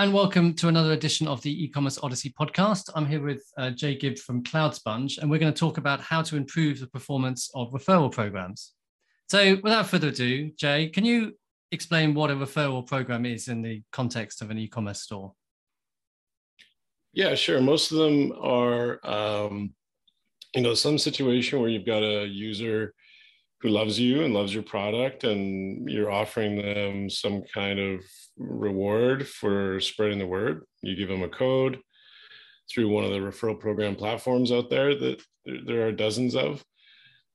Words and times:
and 0.00 0.14
welcome 0.14 0.54
to 0.54 0.68
another 0.68 0.92
edition 0.92 1.28
of 1.28 1.42
the 1.42 1.62
e-commerce 1.62 1.98
Odyssey 2.02 2.32
podcast. 2.40 2.88
I'm 2.94 3.04
here 3.04 3.22
with 3.22 3.42
uh, 3.58 3.68
Jay 3.68 3.94
Gibb 3.94 4.16
from 4.16 4.42
CloudSponge, 4.42 5.18
and 5.18 5.30
we're 5.30 5.38
going 5.38 5.52
to 5.52 5.60
talk 5.60 5.76
about 5.76 6.00
how 6.00 6.22
to 6.22 6.36
improve 6.38 6.80
the 6.80 6.86
performance 6.86 7.50
of 7.54 7.70
referral 7.72 8.10
programs. 8.10 8.72
So, 9.28 9.58
without 9.62 9.88
further 9.88 10.08
ado, 10.08 10.52
Jay, 10.56 10.88
can 10.88 11.04
you 11.04 11.36
explain 11.70 12.14
what 12.14 12.30
a 12.30 12.34
referral 12.34 12.86
program 12.86 13.26
is 13.26 13.48
in 13.48 13.60
the 13.60 13.82
context 13.92 14.40
of 14.40 14.50
an 14.50 14.56
e-commerce 14.56 15.02
store? 15.02 15.34
Yeah, 17.12 17.34
sure. 17.34 17.60
Most 17.60 17.92
of 17.92 17.98
them 17.98 18.32
are, 18.40 19.06
um, 19.06 19.74
you 20.54 20.62
know, 20.62 20.72
some 20.72 20.96
situation 20.96 21.60
where 21.60 21.68
you've 21.68 21.84
got 21.84 22.02
a 22.02 22.24
user 22.24 22.94
who 23.60 23.68
loves 23.68 23.98
you 23.98 24.22
and 24.22 24.32
loves 24.32 24.54
your 24.54 24.62
product 24.62 25.24
and 25.24 25.88
you're 25.88 26.10
offering 26.10 26.56
them 26.56 27.10
some 27.10 27.42
kind 27.52 27.78
of 27.78 28.00
reward 28.38 29.26
for 29.28 29.80
spreading 29.80 30.18
the 30.18 30.26
word. 30.26 30.64
You 30.82 30.96
give 30.96 31.08
them 31.08 31.22
a 31.22 31.28
code 31.28 31.78
through 32.72 32.88
one 32.88 33.04
of 33.04 33.10
the 33.10 33.18
referral 33.18 33.58
program 33.58 33.96
platforms 33.96 34.50
out 34.50 34.70
there 34.70 34.94
that 34.94 35.22
there 35.66 35.86
are 35.86 35.92
dozens 35.92 36.34
of 36.34 36.64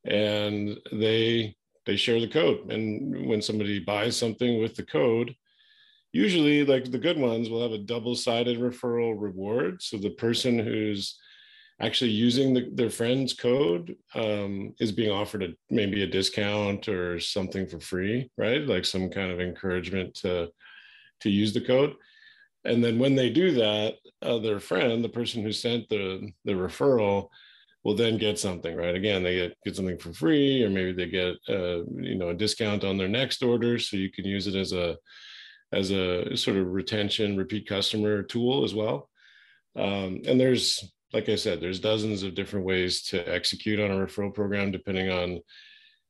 and 0.05 0.77
they 0.91 1.55
they 1.85 1.95
share 1.95 2.19
the 2.19 2.27
code. 2.27 2.71
And 2.71 3.27
when 3.27 3.43
somebody 3.43 3.77
buys 3.79 4.17
something 4.17 4.59
with 4.59 4.75
the 4.75 4.83
code 4.83 5.35
usually 6.15 6.63
like 6.63 6.89
the 6.89 6.97
good 6.97 7.19
ones 7.19 7.49
will 7.49 7.61
have 7.61 7.73
a 7.73 7.77
double-sided 7.77 8.57
referral 8.57 9.13
reward. 9.21 9.81
So 9.81 9.97
the 9.97 10.11
person 10.11 10.57
who's 10.57 11.19
actually 11.81 12.11
using 12.11 12.53
the, 12.53 12.69
their 12.73 12.89
friend's 12.89 13.33
code 13.33 13.95
um, 14.13 14.73
is 14.79 14.91
being 14.91 15.11
offered 15.11 15.43
a, 15.43 15.49
maybe 15.69 16.03
a 16.03 16.07
discount 16.07 16.87
or 16.87 17.19
something 17.19 17.67
for 17.67 17.79
free, 17.79 18.29
right? 18.37 18.65
Like 18.65 18.85
some 18.85 19.09
kind 19.09 19.31
of 19.31 19.39
encouragement 19.39 20.15
to 20.15 20.49
to 21.21 21.29
use 21.29 21.53
the 21.53 21.61
code. 21.61 21.95
And 22.65 22.83
then 22.83 22.99
when 22.99 23.15
they 23.15 23.29
do 23.29 23.53
that, 23.53 23.95
uh, 24.21 24.39
their 24.39 24.59
friend, 24.59 25.03
the 25.03 25.09
person 25.09 25.43
who 25.43 25.51
sent 25.51 25.87
the 25.89 26.31
the 26.45 26.53
referral, 26.53 27.29
will 27.85 27.95
then 27.95 28.17
get 28.17 28.39
something, 28.39 28.75
right? 28.75 28.95
Again, 28.95 29.21
they 29.21 29.35
get 29.35 29.57
get 29.63 29.75
something 29.75 29.97
for 29.97 30.11
free, 30.11 30.63
or 30.63 30.69
maybe 30.69 30.91
they 30.91 31.07
get 31.07 31.35
uh, 31.47 31.83
you 31.95 32.15
know 32.15 32.29
a 32.29 32.33
discount 32.33 32.83
on 32.83 32.97
their 32.97 33.07
next 33.07 33.43
order, 33.43 33.77
so 33.77 33.95
you 33.95 34.11
can 34.11 34.25
use 34.25 34.47
it 34.47 34.55
as 34.55 34.73
a 34.73 34.97
as 35.71 35.91
a 35.91 36.35
sort 36.35 36.57
of 36.57 36.67
retention 36.67 37.37
repeat 37.37 37.67
customer 37.67 38.23
tool 38.23 38.63
as 38.63 38.73
well. 38.73 39.09
Um, 39.75 40.21
and 40.25 40.39
there's 40.39 40.91
like 41.13 41.29
I 41.29 41.35
said, 41.35 41.61
there's 41.61 41.79
dozens 41.79 42.23
of 42.23 42.35
different 42.35 42.65
ways 42.65 43.03
to 43.03 43.33
execute 43.33 43.79
on 43.79 43.91
a 43.91 44.05
referral 44.05 44.33
program 44.33 44.71
depending 44.71 45.11
on 45.11 45.39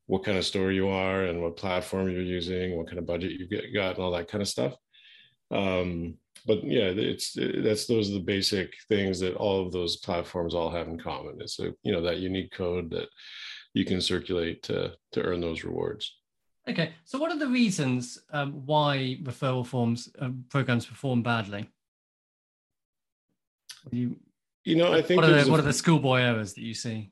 what 0.07 0.23
kind 0.23 0.37
of 0.37 0.45
store 0.45 0.71
you 0.71 0.87
are 0.87 1.25
and 1.25 1.41
what 1.41 1.57
platform 1.57 2.09
you're 2.09 2.21
using, 2.21 2.77
what 2.77 2.87
kind 2.87 2.99
of 2.99 3.07
budget 3.07 3.33
you've 3.33 3.73
got, 3.73 3.95
and 3.95 4.03
all 4.03 4.11
that 4.11 4.27
kind 4.27 4.41
of 4.41 4.47
stuff. 4.47 4.73
Um, 5.51 6.17
but 6.45 6.63
yeah, 6.63 6.91
it's 6.95 7.33
that's 7.33 7.87
those 7.87 8.09
are 8.09 8.13
the 8.13 8.19
basic 8.19 8.73
things 8.87 9.19
that 9.19 9.35
all 9.35 9.65
of 9.65 9.71
those 9.71 9.97
platforms 9.97 10.53
all 10.53 10.69
have 10.69 10.87
in 10.87 10.99
common. 10.99 11.37
It's 11.39 11.59
a 11.59 11.73
you 11.83 11.91
know 11.91 12.01
that 12.01 12.19
unique 12.19 12.51
code 12.51 12.91
that 12.91 13.09
you 13.73 13.83
can 13.83 13.99
circulate 13.99 14.61
to 14.63 14.93
to 15.13 15.21
earn 15.21 15.41
those 15.41 15.63
rewards. 15.63 16.17
Okay, 16.67 16.93
so 17.03 17.19
what 17.19 17.31
are 17.31 17.37
the 17.37 17.47
reasons 17.47 18.19
um, 18.31 18.65
why 18.65 19.19
referral 19.23 19.65
forms 19.65 20.09
um, 20.19 20.45
programs 20.49 20.85
perform 20.85 21.23
badly? 21.23 21.69
You 23.91 24.17
you 24.65 24.75
know, 24.75 24.91
I 24.91 25.01
think 25.01 25.21
what 25.21 25.29
are 25.29 25.43
the, 25.43 25.51
what 25.51 25.59
are 25.59 25.63
the 25.63 25.73
schoolboy 25.73 26.21
errors 26.21 26.53
that 26.55 26.63
you 26.63 26.73
see? 26.73 27.11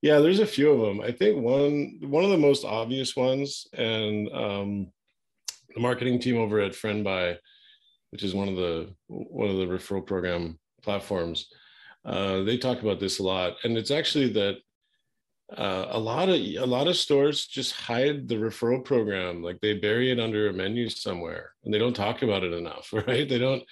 Yeah, 0.00 0.18
there's 0.18 0.40
a 0.40 0.46
few 0.46 0.72
of 0.72 0.80
them. 0.80 1.00
I 1.00 1.12
think 1.12 1.40
one 1.40 1.98
one 2.00 2.24
of 2.24 2.30
the 2.30 2.38
most 2.38 2.64
obvious 2.64 3.14
ones, 3.14 3.66
and 3.74 4.28
um, 4.32 4.92
the 5.74 5.80
marketing 5.80 6.18
team 6.18 6.38
over 6.38 6.60
at 6.60 6.72
FriendBuy, 6.72 7.36
which 8.10 8.22
is 8.22 8.34
one 8.34 8.48
of 8.48 8.56
the 8.56 8.94
one 9.08 9.50
of 9.50 9.56
the 9.56 9.66
referral 9.66 10.04
program 10.04 10.58
platforms, 10.82 11.48
uh, 12.04 12.42
they 12.42 12.56
talk 12.56 12.80
about 12.80 12.98
this 12.98 13.18
a 13.18 13.22
lot, 13.22 13.56
and 13.64 13.76
it's 13.76 13.90
actually 13.90 14.32
that 14.32 14.56
uh, 15.54 15.86
a 15.90 15.98
lot 15.98 16.30
of 16.30 16.36
a 16.36 16.64
lot 16.64 16.88
of 16.88 16.96
stores 16.96 17.46
just 17.46 17.72
hide 17.72 18.26
the 18.26 18.36
referral 18.36 18.82
program, 18.82 19.42
like 19.42 19.60
they 19.60 19.74
bury 19.74 20.10
it 20.10 20.18
under 20.18 20.48
a 20.48 20.52
menu 20.52 20.88
somewhere, 20.88 21.52
and 21.64 21.72
they 21.72 21.78
don't 21.78 21.96
talk 21.96 22.22
about 22.22 22.42
it 22.42 22.54
enough, 22.54 22.90
right? 23.06 23.28
They 23.28 23.38
don't 23.38 23.62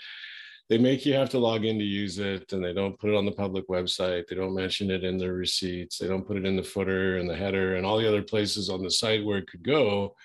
they 0.73 0.79
make 0.79 1.05
you 1.05 1.13
have 1.13 1.29
to 1.29 1.39
log 1.39 1.67
in 1.67 1.79
to 1.79 1.85
use 1.85 2.19
it 2.19 2.51
and 2.55 2.65
they 2.65 2.73
don't 2.73 2.99
put 2.99 3.11
it 3.11 3.15
on 3.15 3.27
the 3.27 3.31
public 3.33 3.69
website. 3.69 4.27
They 4.27 4.37
don't 4.37 4.55
mention 4.55 4.91
it 4.91 5.05
in 5.05 5.19
their 5.19 5.35
receipts. 5.35 5.99
They 5.99 6.09
don't 6.09 6.27
put 6.27 6.39
it 6.39 6.47
in 6.47 6.57
the 6.57 6.63
footer 6.63 7.19
and 7.19 7.29
the 7.29 7.37
header 7.37 7.77
and 7.77 7.85
all 7.85 7.99
the 7.99 8.09
other 8.09 8.23
places 8.23 8.71
on 8.71 8.83
the 8.83 8.91
site 8.91 9.23
where 9.23 9.37
it 9.37 9.51
could 9.51 9.63
go 9.63 10.17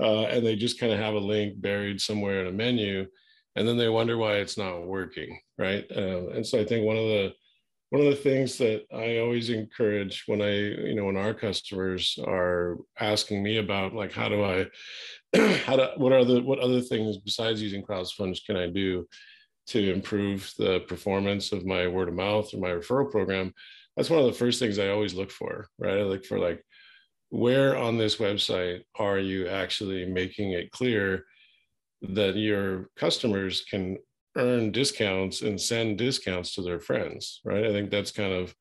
uh, 0.00 0.22
and 0.22 0.46
they 0.46 0.56
just 0.56 0.80
kind 0.80 0.94
of 0.94 0.98
have 0.98 1.12
a 1.12 1.18
link 1.18 1.60
buried 1.60 2.00
somewhere 2.00 2.40
in 2.40 2.46
a 2.46 2.52
menu 2.52 3.06
and 3.54 3.68
then 3.68 3.76
they 3.76 3.90
wonder 3.90 4.16
why 4.16 4.36
it's 4.36 4.56
not 4.56 4.86
working 4.86 5.38
right? 5.58 5.84
Uh, 5.94 6.28
and 6.28 6.46
so 6.46 6.58
i 6.58 6.64
think 6.64 6.86
one 6.86 6.96
of 6.96 7.04
the 7.04 7.34
one 7.90 8.02
of 8.02 8.08
the 8.08 8.16
things 8.16 8.58
that 8.58 8.84
i 8.92 9.18
always 9.18 9.48
encourage 9.48 10.24
when 10.26 10.42
i 10.42 10.52
you 10.52 10.94
know 10.94 11.04
when 11.04 11.16
our 11.16 11.32
customers 11.32 12.18
are 12.26 12.78
asking 12.98 13.42
me 13.42 13.58
about 13.58 13.94
like 13.94 14.12
how 14.12 14.28
do 14.28 14.44
i 14.44 14.66
how 15.64 15.76
do 15.76 15.86
what 15.96 16.12
are 16.12 16.24
the 16.24 16.40
what 16.42 16.58
other 16.58 16.80
things 16.80 17.16
besides 17.18 17.62
using 17.62 17.82
CloudSponge 17.82 18.44
can 18.44 18.56
i 18.56 18.66
do 18.66 19.06
to 19.68 19.92
improve 19.92 20.52
the 20.58 20.80
performance 20.80 21.52
of 21.52 21.66
my 21.66 21.86
word 21.88 22.08
of 22.08 22.14
mouth 22.14 22.52
or 22.52 22.58
my 22.58 22.70
referral 22.70 23.10
program, 23.10 23.52
that's 23.96 24.10
one 24.10 24.20
of 24.20 24.26
the 24.26 24.32
first 24.32 24.58
things 24.58 24.78
I 24.78 24.88
always 24.88 25.14
look 25.14 25.30
for, 25.30 25.68
right? 25.78 25.98
I 25.98 26.02
look 26.02 26.24
for 26.24 26.38
like, 26.38 26.64
where 27.30 27.76
on 27.76 27.98
this 27.98 28.16
website 28.16 28.82
are 28.96 29.18
you 29.18 29.48
actually 29.48 30.06
making 30.06 30.52
it 30.52 30.70
clear 30.70 31.24
that 32.02 32.36
your 32.36 32.88
customers 32.96 33.64
can 33.68 33.98
earn 34.36 34.70
discounts 34.70 35.42
and 35.42 35.60
send 35.60 35.98
discounts 35.98 36.54
to 36.54 36.62
their 36.62 36.78
friends, 36.78 37.40
right? 37.44 37.64
I 37.64 37.72
think 37.72 37.90
that's 37.90 38.12
kind 38.12 38.32
of 38.32 38.54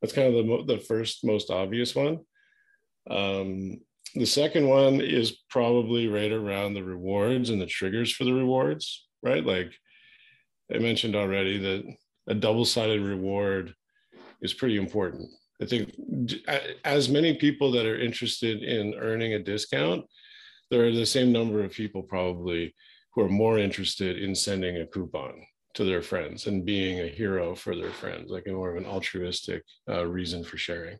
that's 0.00 0.14
kind 0.14 0.34
of 0.34 0.46
the, 0.66 0.74
the 0.74 0.80
first 0.80 1.24
most 1.24 1.50
obvious 1.50 1.94
one. 1.94 2.20
Um, 3.10 3.80
the 4.14 4.26
second 4.26 4.68
one 4.68 5.00
is 5.00 5.38
probably 5.48 6.08
right 6.08 6.32
around 6.32 6.74
the 6.74 6.84
rewards 6.84 7.50
and 7.50 7.60
the 7.60 7.66
triggers 7.66 8.12
for 8.12 8.24
the 8.24 8.32
rewards, 8.32 9.06
right? 9.22 9.44
Like 9.44 9.72
I 10.74 10.78
mentioned 10.78 11.16
already 11.16 11.58
that 11.58 11.84
a 12.28 12.34
double-sided 12.34 13.00
reward 13.00 13.74
is 14.40 14.54
pretty 14.54 14.76
important. 14.76 15.28
I 15.60 15.66
think 15.66 15.94
as 16.84 17.08
many 17.08 17.34
people 17.34 17.70
that 17.72 17.86
are 17.86 17.98
interested 17.98 18.62
in 18.62 18.94
earning 18.94 19.34
a 19.34 19.38
discount, 19.38 20.04
there 20.70 20.84
are 20.84 20.92
the 20.92 21.06
same 21.06 21.30
number 21.32 21.62
of 21.62 21.72
people 21.72 22.02
probably 22.02 22.74
who 23.14 23.22
are 23.22 23.28
more 23.28 23.58
interested 23.58 24.18
in 24.18 24.34
sending 24.34 24.78
a 24.78 24.86
coupon 24.86 25.34
to 25.74 25.84
their 25.84 26.02
friends 26.02 26.46
and 26.46 26.64
being 26.64 27.00
a 27.00 27.08
hero 27.08 27.54
for 27.54 27.76
their 27.76 27.90
friends, 27.90 28.30
like 28.30 28.46
more 28.46 28.70
of 28.70 28.76
an 28.76 28.86
altruistic 28.86 29.62
uh, 29.88 30.04
reason 30.06 30.42
for 30.42 30.56
sharing. 30.56 30.98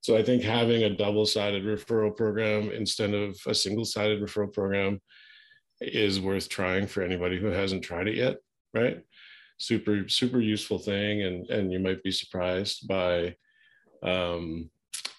So 0.00 0.16
I 0.16 0.22
think 0.22 0.42
having 0.42 0.84
a 0.84 0.96
double-sided 0.96 1.64
referral 1.64 2.16
program 2.16 2.70
instead 2.70 3.14
of 3.14 3.36
a 3.46 3.54
single-sided 3.54 4.20
referral 4.20 4.52
program 4.52 5.00
is 5.80 6.20
worth 6.20 6.48
trying 6.48 6.86
for 6.86 7.02
anybody 7.02 7.38
who 7.38 7.46
hasn't 7.46 7.84
tried 7.84 8.08
it 8.08 8.16
yet 8.16 8.36
right? 8.74 9.00
Super, 9.58 10.08
super 10.08 10.40
useful 10.40 10.78
thing. 10.78 11.22
And, 11.22 11.48
and 11.50 11.72
you 11.72 11.78
might 11.78 12.02
be 12.02 12.12
surprised 12.12 12.86
by, 12.86 13.36
um, 14.02 14.70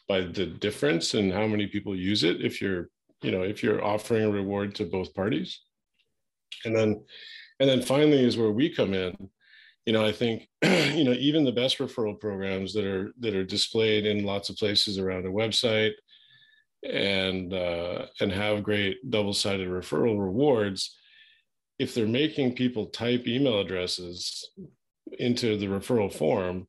by 0.07 0.21
the 0.21 0.45
difference 0.45 1.13
in 1.13 1.31
how 1.31 1.45
many 1.47 1.67
people 1.67 1.95
use 1.95 2.23
it 2.23 2.43
if 2.43 2.61
you're, 2.61 2.89
you 3.21 3.31
know, 3.31 3.43
if 3.43 3.61
you're 3.61 3.83
offering 3.83 4.23
a 4.23 4.31
reward 4.31 4.75
to 4.75 4.85
both 4.85 5.13
parties. 5.13 5.61
And 6.65 6.75
then, 6.75 7.03
and 7.59 7.69
then 7.69 7.81
finally 7.81 8.23
is 8.23 8.37
where 8.37 8.51
we 8.51 8.73
come 8.73 8.93
in. 8.93 9.15
You 9.85 9.93
know, 9.93 10.05
I 10.05 10.11
think, 10.11 10.47
you 10.63 11.03
know, 11.03 11.13
even 11.13 11.43
the 11.43 11.51
best 11.51 11.79
referral 11.79 12.19
programs 12.19 12.73
that 12.73 12.85
are 12.85 13.11
that 13.19 13.35
are 13.35 13.43
displayed 13.43 14.05
in 14.05 14.23
lots 14.23 14.49
of 14.49 14.57
places 14.57 14.97
around 14.97 15.25
a 15.25 15.29
website 15.29 15.93
and 16.83 17.53
uh, 17.53 18.05
and 18.19 18.31
have 18.31 18.63
great 18.63 18.97
double-sided 19.09 19.67
referral 19.67 20.19
rewards 20.19 20.97
if 21.79 21.95
they're 21.95 22.05
making 22.05 22.55
people 22.55 22.87
type 22.87 23.27
email 23.27 23.61
addresses 23.61 24.49
into 25.17 25.57
the 25.57 25.65
referral 25.65 26.13
form, 26.13 26.67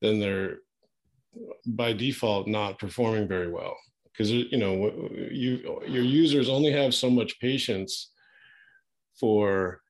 then 0.00 0.18
they're 0.18 0.58
by 1.66 1.92
default 1.92 2.48
not 2.48 2.78
performing 2.78 3.28
very 3.28 3.50
well. 3.50 3.76
Because 4.12 4.30
you 4.30 4.58
know 4.58 4.92
you 5.30 5.80
your 5.86 6.02
users 6.02 6.48
only 6.48 6.72
have 6.72 6.94
so 6.94 7.08
much 7.08 7.40
patience 7.40 8.10
for 9.18 9.80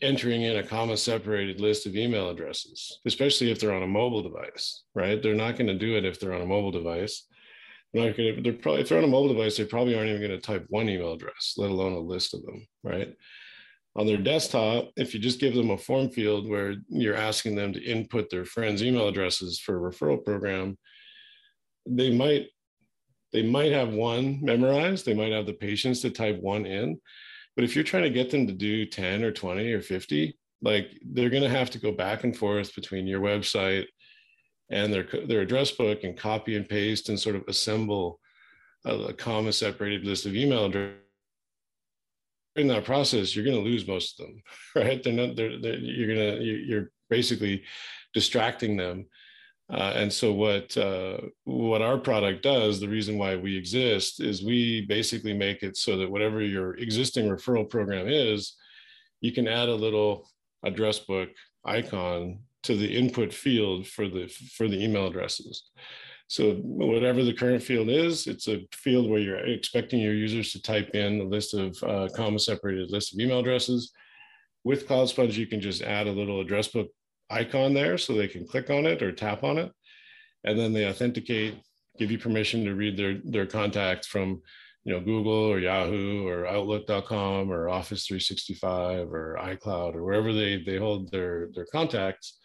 entering 0.00 0.42
in 0.42 0.56
a 0.56 0.66
comma 0.66 0.96
separated 0.96 1.60
list 1.60 1.86
of 1.86 1.94
email 1.94 2.28
addresses 2.28 2.98
especially 3.06 3.52
if 3.52 3.60
they're 3.60 3.72
on 3.72 3.84
a 3.84 3.86
mobile 3.86 4.20
device 4.20 4.82
right? 4.96 5.22
They're 5.22 5.34
not 5.34 5.56
going 5.56 5.68
to 5.68 5.78
do 5.78 5.96
it 5.96 6.04
if 6.04 6.18
they're 6.18 6.34
on 6.34 6.42
a 6.42 6.46
mobile 6.46 6.72
device. 6.72 7.28
They're 7.92 8.06
not 8.06 8.16
going 8.16 8.34
to 8.34 8.42
they're 8.42 8.52
probably 8.52 8.80
if 8.80 8.88
they're 8.88 8.98
on 8.98 9.04
a 9.04 9.06
mobile 9.06 9.32
device 9.32 9.56
they 9.56 9.64
probably 9.64 9.94
aren't 9.94 10.08
even 10.08 10.22
going 10.22 10.32
to 10.32 10.40
type 10.40 10.66
one 10.68 10.88
email 10.88 11.12
address 11.12 11.54
let 11.56 11.70
alone 11.70 11.92
a 11.92 12.00
list 12.00 12.34
of 12.34 12.42
them 12.42 12.66
right 12.82 13.14
on 13.94 14.06
their 14.06 14.16
desktop, 14.16 14.90
if 14.96 15.12
you 15.12 15.20
just 15.20 15.40
give 15.40 15.54
them 15.54 15.70
a 15.70 15.76
form 15.76 16.08
field 16.08 16.48
where 16.48 16.76
you're 16.88 17.14
asking 17.14 17.56
them 17.56 17.72
to 17.72 17.82
input 17.82 18.30
their 18.30 18.44
friends' 18.44 18.82
email 18.82 19.08
addresses 19.08 19.58
for 19.58 19.76
a 19.76 19.90
referral 19.90 20.24
program, 20.24 20.78
they 21.86 22.10
might 22.10 22.46
they 23.32 23.42
might 23.42 23.72
have 23.72 23.92
one 23.92 24.40
memorized. 24.42 25.06
They 25.06 25.14
might 25.14 25.32
have 25.32 25.46
the 25.46 25.54
patience 25.54 26.02
to 26.02 26.10
type 26.10 26.38
one 26.40 26.66
in, 26.66 27.00
But 27.56 27.64
if 27.64 27.74
you're 27.74 27.84
trying 27.84 28.02
to 28.02 28.10
get 28.10 28.30
them 28.30 28.46
to 28.46 28.52
do 28.52 28.84
10 28.84 29.24
or 29.24 29.32
20 29.32 29.72
or 29.72 29.80
50, 29.80 30.38
like 30.60 30.90
they're 31.12 31.30
going 31.30 31.42
to 31.42 31.48
have 31.48 31.70
to 31.70 31.78
go 31.78 31.92
back 31.92 32.24
and 32.24 32.36
forth 32.36 32.74
between 32.74 33.06
your 33.06 33.20
website 33.20 33.86
and 34.70 34.92
their 34.92 35.06
their 35.26 35.40
address 35.40 35.70
book 35.70 36.04
and 36.04 36.16
copy 36.16 36.56
and 36.56 36.68
paste 36.68 37.08
and 37.08 37.18
sort 37.18 37.36
of 37.36 37.44
assemble 37.48 38.20
a, 38.86 38.94
a 38.94 39.12
comma 39.12 39.52
separated 39.52 40.06
list 40.06 40.24
of 40.26 40.34
email 40.34 40.66
addresses 40.66 41.01
in 42.56 42.68
that 42.68 42.84
process 42.84 43.34
you're 43.34 43.44
going 43.44 43.56
to 43.56 43.70
lose 43.70 43.86
most 43.86 44.20
of 44.20 44.26
them 44.26 44.42
right 44.76 45.02
they're 45.02 45.12
not 45.12 45.36
they're, 45.36 45.60
they're 45.60 45.78
you're 45.78 46.14
going 46.14 46.38
to 46.38 46.44
you're 46.44 46.90
basically 47.08 47.62
distracting 48.14 48.76
them 48.76 49.06
uh, 49.72 49.92
and 49.96 50.12
so 50.12 50.32
what 50.32 50.76
uh, 50.76 51.16
what 51.44 51.80
our 51.80 51.96
product 51.96 52.42
does, 52.42 52.78
the 52.78 52.88
reason 52.88 53.16
why 53.16 53.36
we 53.36 53.56
exist, 53.56 54.20
is 54.20 54.44
we 54.44 54.84
basically 54.86 55.32
make 55.32 55.62
it 55.62 55.78
so 55.78 55.96
that 55.96 56.10
whatever 56.10 56.42
your 56.42 56.74
existing 56.74 57.26
referral 57.26 57.68
program 57.68 58.06
is, 58.06 58.54
you 59.22 59.32
can 59.32 59.48
add 59.48 59.70
a 59.70 59.74
little 59.74 60.28
address 60.62 60.98
book 60.98 61.30
icon 61.64 62.40
to 62.64 62.76
the 62.76 62.86
input 62.86 63.32
field 63.32 63.86
for 63.86 64.08
the 64.08 64.28
for 64.56 64.68
the 64.68 64.82
email 64.82 65.06
addresses. 65.06 65.70
So 66.32 66.54
whatever 66.62 67.22
the 67.22 67.34
current 67.34 67.62
field 67.62 67.90
is, 67.90 68.26
it's 68.26 68.48
a 68.48 68.66
field 68.72 69.10
where 69.10 69.20
you're 69.20 69.36
expecting 69.36 70.00
your 70.00 70.14
users 70.14 70.50
to 70.52 70.62
type 70.62 70.94
in 70.94 71.20
a 71.20 71.24
list 71.24 71.52
of 71.52 71.76
uh, 71.82 72.08
comma 72.16 72.38
separated 72.38 72.90
list 72.90 73.12
of 73.12 73.20
email 73.20 73.40
addresses. 73.40 73.92
With 74.64 74.88
CloudSponge, 74.88 75.34
you 75.34 75.46
can 75.46 75.60
just 75.60 75.82
add 75.82 76.06
a 76.06 76.10
little 76.10 76.40
address 76.40 76.68
book 76.68 76.88
icon 77.28 77.74
there 77.74 77.98
so 77.98 78.14
they 78.14 78.28
can 78.28 78.46
click 78.46 78.70
on 78.70 78.86
it 78.86 79.02
or 79.02 79.12
tap 79.12 79.44
on 79.44 79.58
it. 79.58 79.72
And 80.42 80.58
then 80.58 80.72
they 80.72 80.88
authenticate, 80.88 81.60
give 81.98 82.10
you 82.10 82.18
permission 82.18 82.64
to 82.64 82.74
read 82.74 82.96
their, 82.96 83.18
their 83.22 83.46
contacts 83.46 84.06
from 84.06 84.40
you 84.84 84.94
know, 84.94 85.00
Google 85.00 85.34
or 85.34 85.58
Yahoo 85.58 86.26
or 86.26 86.46
Outlook.com 86.46 87.52
or 87.52 87.68
Office 87.68 88.06
365 88.06 89.12
or 89.12 89.38
iCloud 89.38 89.96
or 89.96 90.02
wherever 90.02 90.32
they, 90.32 90.62
they 90.62 90.78
hold 90.78 91.10
their, 91.10 91.50
their 91.52 91.66
contacts. 91.66 92.38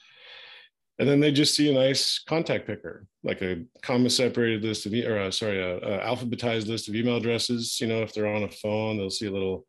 And 1.00 1.08
then 1.08 1.20
they 1.20 1.32
just 1.32 1.54
see 1.54 1.70
a 1.70 1.74
nice 1.74 2.20
contact 2.20 2.66
picker, 2.66 3.06
like 3.24 3.42
a 3.42 3.64
comma 3.84 4.10
separated 4.10 4.64
list 4.64 4.86
of, 4.88 4.94
or 4.94 5.20
uh, 5.20 5.32
sorry, 5.32 5.62
a, 5.62 5.78
a 5.78 6.00
alphabetized 6.00 6.68
list 6.68 6.88
of 6.88 6.96
email 6.96 7.18
addresses. 7.18 7.80
You 7.80 7.88
know, 7.88 8.02
if 8.02 8.14
they're 8.14 8.34
on 8.34 8.44
a 8.44 8.50
phone, 8.50 8.98
they'll 8.98 9.12
see 9.12 9.28
a 9.28 9.32
little, 9.32 9.66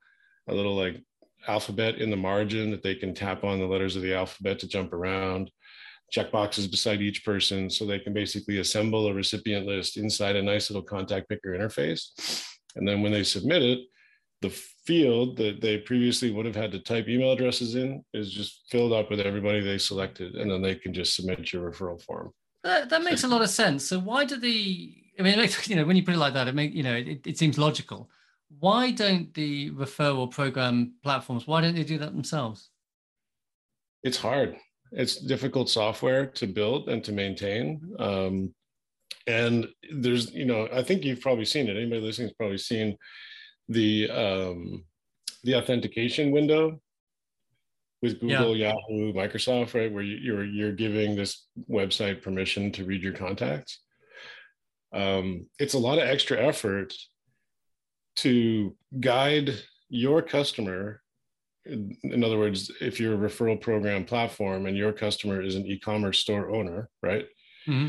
a 0.48 0.54
little 0.54 0.74
like 0.74 1.02
alphabet 1.46 1.96
in 1.96 2.10
the 2.10 2.16
margin 2.16 2.70
that 2.70 2.82
they 2.82 2.94
can 2.94 3.14
tap 3.14 3.44
on 3.44 3.58
the 3.58 3.66
letters 3.66 3.94
of 3.94 4.02
the 4.02 4.14
alphabet 4.14 4.58
to 4.60 4.68
jump 4.68 4.92
around 4.92 5.50
checkboxes 6.14 6.70
beside 6.70 7.02
each 7.02 7.22
person 7.22 7.68
so 7.68 7.84
they 7.84 7.98
can 7.98 8.14
basically 8.14 8.58
assemble 8.58 9.06
a 9.08 9.14
recipient 9.14 9.66
list 9.66 9.98
inside 9.98 10.36
a 10.36 10.42
nice 10.42 10.70
little 10.70 10.82
contact 10.82 11.28
picker 11.28 11.50
interface 11.50 12.48
and 12.78 12.86
then 12.86 13.02
when 13.02 13.12
they 13.12 13.24
submit 13.24 13.62
it, 13.62 13.80
the 14.40 14.50
field 14.88 15.36
that 15.36 15.60
they 15.60 15.76
previously 15.76 16.30
would 16.30 16.46
have 16.46 16.56
had 16.56 16.72
to 16.72 16.78
type 16.78 17.06
email 17.08 17.32
addresses 17.32 17.74
in 17.74 18.02
is 18.14 18.32
just 18.32 18.62
filled 18.70 18.94
up 18.94 19.10
with 19.10 19.20
everybody 19.20 19.60
they 19.60 19.76
selected, 19.76 20.34
and 20.34 20.50
then 20.50 20.62
they 20.62 20.74
can 20.74 20.94
just 20.94 21.14
submit 21.14 21.52
your 21.52 21.70
referral 21.70 22.00
form. 22.02 22.32
That, 22.64 22.88
that 22.88 23.02
makes 23.02 23.22
a 23.22 23.28
lot 23.28 23.42
of 23.42 23.50
sense. 23.50 23.86
So 23.86 23.98
why 23.98 24.24
do 24.24 24.38
the? 24.40 24.94
I 25.18 25.22
mean, 25.22 25.38
you 25.64 25.76
know, 25.76 25.84
when 25.84 25.96
you 25.96 26.04
put 26.04 26.14
it 26.14 26.18
like 26.18 26.32
that, 26.32 26.48
it 26.48 26.54
make 26.54 26.72
you 26.72 26.82
know, 26.82 26.94
it, 26.94 27.26
it 27.26 27.36
seems 27.36 27.58
logical. 27.58 28.08
Why 28.60 28.90
don't 28.90 29.32
the 29.34 29.70
referral 29.72 30.30
program 30.30 30.94
platforms? 31.02 31.46
Why 31.46 31.60
don't 31.60 31.74
they 31.74 31.84
do 31.84 31.98
that 31.98 32.14
themselves? 32.14 32.70
It's 34.02 34.16
hard. 34.16 34.56
It's 34.92 35.16
difficult 35.16 35.68
software 35.68 36.24
to 36.24 36.46
build 36.46 36.88
and 36.88 37.04
to 37.04 37.12
maintain. 37.12 37.94
Um, 37.98 38.54
and 39.26 39.68
there's 39.92 40.32
you 40.32 40.46
know 40.46 40.68
i 40.72 40.82
think 40.82 41.04
you've 41.04 41.20
probably 41.20 41.44
seen 41.44 41.68
it 41.68 41.76
anybody 41.76 42.00
listening's 42.00 42.32
probably 42.32 42.58
seen 42.58 42.96
the 43.68 44.10
um 44.10 44.84
the 45.44 45.54
authentication 45.54 46.30
window 46.30 46.80
with 48.02 48.20
google 48.20 48.56
yeah. 48.56 48.72
yahoo 48.72 49.12
microsoft 49.12 49.74
right? 49.74 49.92
Where 49.92 50.02
you're 50.02 50.44
you're 50.44 50.72
giving 50.72 51.16
this 51.16 51.46
website 51.70 52.22
permission 52.22 52.72
to 52.72 52.84
read 52.84 53.02
your 53.02 53.12
contacts. 53.12 53.80
Um, 54.92 55.46
it's 55.58 55.74
a 55.74 55.78
lot 55.78 55.98
of 55.98 56.08
extra 56.08 56.38
effort 56.38 56.94
to 58.16 58.74
guide 58.98 59.50
your 59.90 60.22
customer. 60.22 61.02
In 61.66 62.24
other 62.24 62.38
words 62.38 62.70
if 62.80 62.98
you're 62.98 63.14
a 63.14 63.28
referral 63.28 63.60
program 63.60 64.04
platform 64.04 64.66
and 64.66 64.76
your 64.76 64.92
customer 64.92 65.42
is 65.42 65.54
an 65.54 65.66
e-commerce 65.66 66.18
store 66.18 66.50
owner 66.50 66.88
right? 67.02 67.26
Mm-hmm 67.66 67.88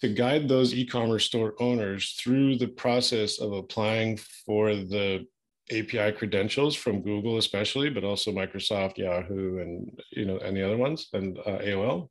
to 0.00 0.08
guide 0.08 0.48
those 0.48 0.74
e-commerce 0.74 1.24
store 1.24 1.54
owners 1.60 2.12
through 2.20 2.56
the 2.56 2.68
process 2.68 3.40
of 3.40 3.52
applying 3.52 4.16
for 4.46 4.74
the 4.74 5.26
API 5.70 6.12
credentials 6.12 6.74
from 6.74 7.02
Google, 7.02 7.38
especially, 7.38 7.90
but 7.90 8.04
also 8.04 8.32
Microsoft, 8.32 8.96
Yahoo, 8.96 9.58
and 9.58 10.00
you 10.10 10.24
know, 10.24 10.38
and 10.38 10.56
the 10.56 10.62
other 10.62 10.76
ones, 10.76 11.08
and 11.12 11.38
uh, 11.38 11.58
AOL. 11.58 12.08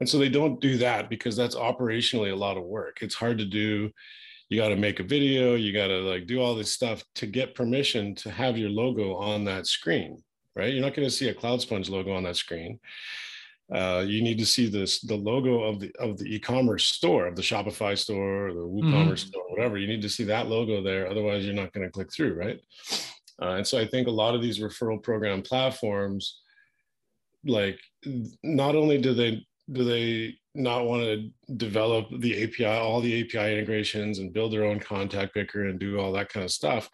And 0.00 0.08
so 0.08 0.18
they 0.18 0.28
don't 0.28 0.60
do 0.60 0.78
that 0.78 1.08
because 1.08 1.36
that's 1.36 1.54
operationally 1.54 2.32
a 2.32 2.36
lot 2.36 2.56
of 2.56 2.64
work. 2.64 2.98
It's 3.02 3.14
hard 3.14 3.38
to 3.38 3.44
do. 3.44 3.90
You 4.48 4.60
got 4.60 4.68
to 4.68 4.76
make 4.76 5.00
a 5.00 5.04
video. 5.04 5.54
You 5.54 5.72
got 5.72 5.86
to 5.86 6.00
like 6.00 6.26
do 6.26 6.40
all 6.40 6.54
this 6.54 6.72
stuff 6.72 7.04
to 7.14 7.26
get 7.26 7.54
permission 7.54 8.14
to 8.16 8.30
have 8.30 8.58
your 8.58 8.68
logo 8.68 9.14
on 9.14 9.44
that 9.44 9.66
screen, 9.66 10.22
right? 10.56 10.72
You're 10.72 10.82
not 10.82 10.94
going 10.94 11.08
to 11.08 11.14
see 11.14 11.28
a 11.28 11.34
CloudSponge 11.34 11.88
logo 11.88 12.12
on 12.12 12.24
that 12.24 12.36
screen 12.36 12.80
uh, 13.74 14.04
you 14.06 14.22
need 14.22 14.38
to 14.38 14.46
see 14.46 14.68
this 14.68 15.00
the 15.00 15.16
logo 15.16 15.62
of 15.62 15.80
the 15.80 15.90
of 15.98 16.18
the 16.18 16.34
e-commerce 16.34 16.84
store 16.84 17.26
of 17.26 17.36
the 17.36 17.42
Shopify 17.42 17.96
store 17.96 18.48
or 18.48 18.52
the 18.52 18.60
WooCommerce 18.60 18.84
mm-hmm. 18.84 19.28
store, 19.28 19.50
whatever. 19.50 19.78
You 19.78 19.86
need 19.86 20.02
to 20.02 20.10
see 20.10 20.24
that 20.24 20.48
logo 20.48 20.82
there. 20.82 21.08
Otherwise, 21.08 21.44
you're 21.44 21.54
not 21.54 21.72
going 21.72 21.86
to 21.86 21.92
click 21.92 22.12
through, 22.12 22.34
right? 22.34 22.60
Uh, 23.40 23.56
and 23.56 23.66
so 23.66 23.78
I 23.78 23.86
think 23.86 24.08
a 24.08 24.10
lot 24.10 24.34
of 24.34 24.42
these 24.42 24.60
referral 24.60 25.02
program 25.02 25.42
platforms, 25.42 26.40
like 27.44 27.78
not 28.42 28.76
only 28.76 29.00
do 29.00 29.14
they 29.14 29.46
do 29.70 29.84
they 29.84 30.34
not 30.54 30.84
want 30.84 31.02
to 31.02 31.30
develop 31.56 32.08
the 32.18 32.44
API, 32.44 32.66
all 32.66 33.00
the 33.00 33.22
API 33.22 33.56
integrations 33.56 34.18
and 34.18 34.34
build 34.34 34.52
their 34.52 34.64
own 34.64 34.78
contact 34.78 35.32
picker 35.32 35.66
and 35.66 35.78
do 35.78 35.98
all 35.98 36.12
that 36.12 36.28
kind 36.28 36.44
of 36.44 36.50
stuff, 36.50 36.90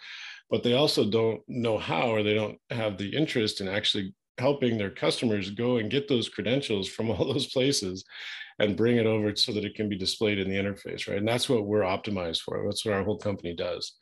but 0.48 0.62
they 0.62 0.74
also 0.74 1.10
don't 1.10 1.40
know 1.48 1.76
how 1.76 2.08
or 2.08 2.22
they 2.22 2.34
don't 2.34 2.58
have 2.70 2.98
the 2.98 3.08
interest 3.08 3.60
in 3.60 3.66
actually 3.66 4.14
helping 4.38 4.78
their 4.78 4.90
customers 4.90 5.50
go 5.50 5.76
and 5.78 5.90
get 5.90 6.08
those 6.08 6.28
credentials 6.28 6.88
from 6.88 7.10
all 7.10 7.32
those 7.32 7.46
places 7.46 8.04
and 8.58 8.76
bring 8.76 8.96
it 8.96 9.06
over 9.06 9.34
so 9.36 9.52
that 9.52 9.64
it 9.64 9.74
can 9.74 9.88
be 9.88 9.96
displayed 9.96 10.38
in 10.38 10.48
the 10.48 10.56
interface, 10.56 11.08
right? 11.08 11.18
And 11.18 11.28
that's 11.28 11.48
what 11.48 11.66
we're 11.66 11.82
optimized 11.82 12.42
for. 12.42 12.62
That's 12.64 12.84
what 12.84 12.94
our 12.94 13.04
whole 13.04 13.18
company 13.18 13.54
does. 13.54 13.94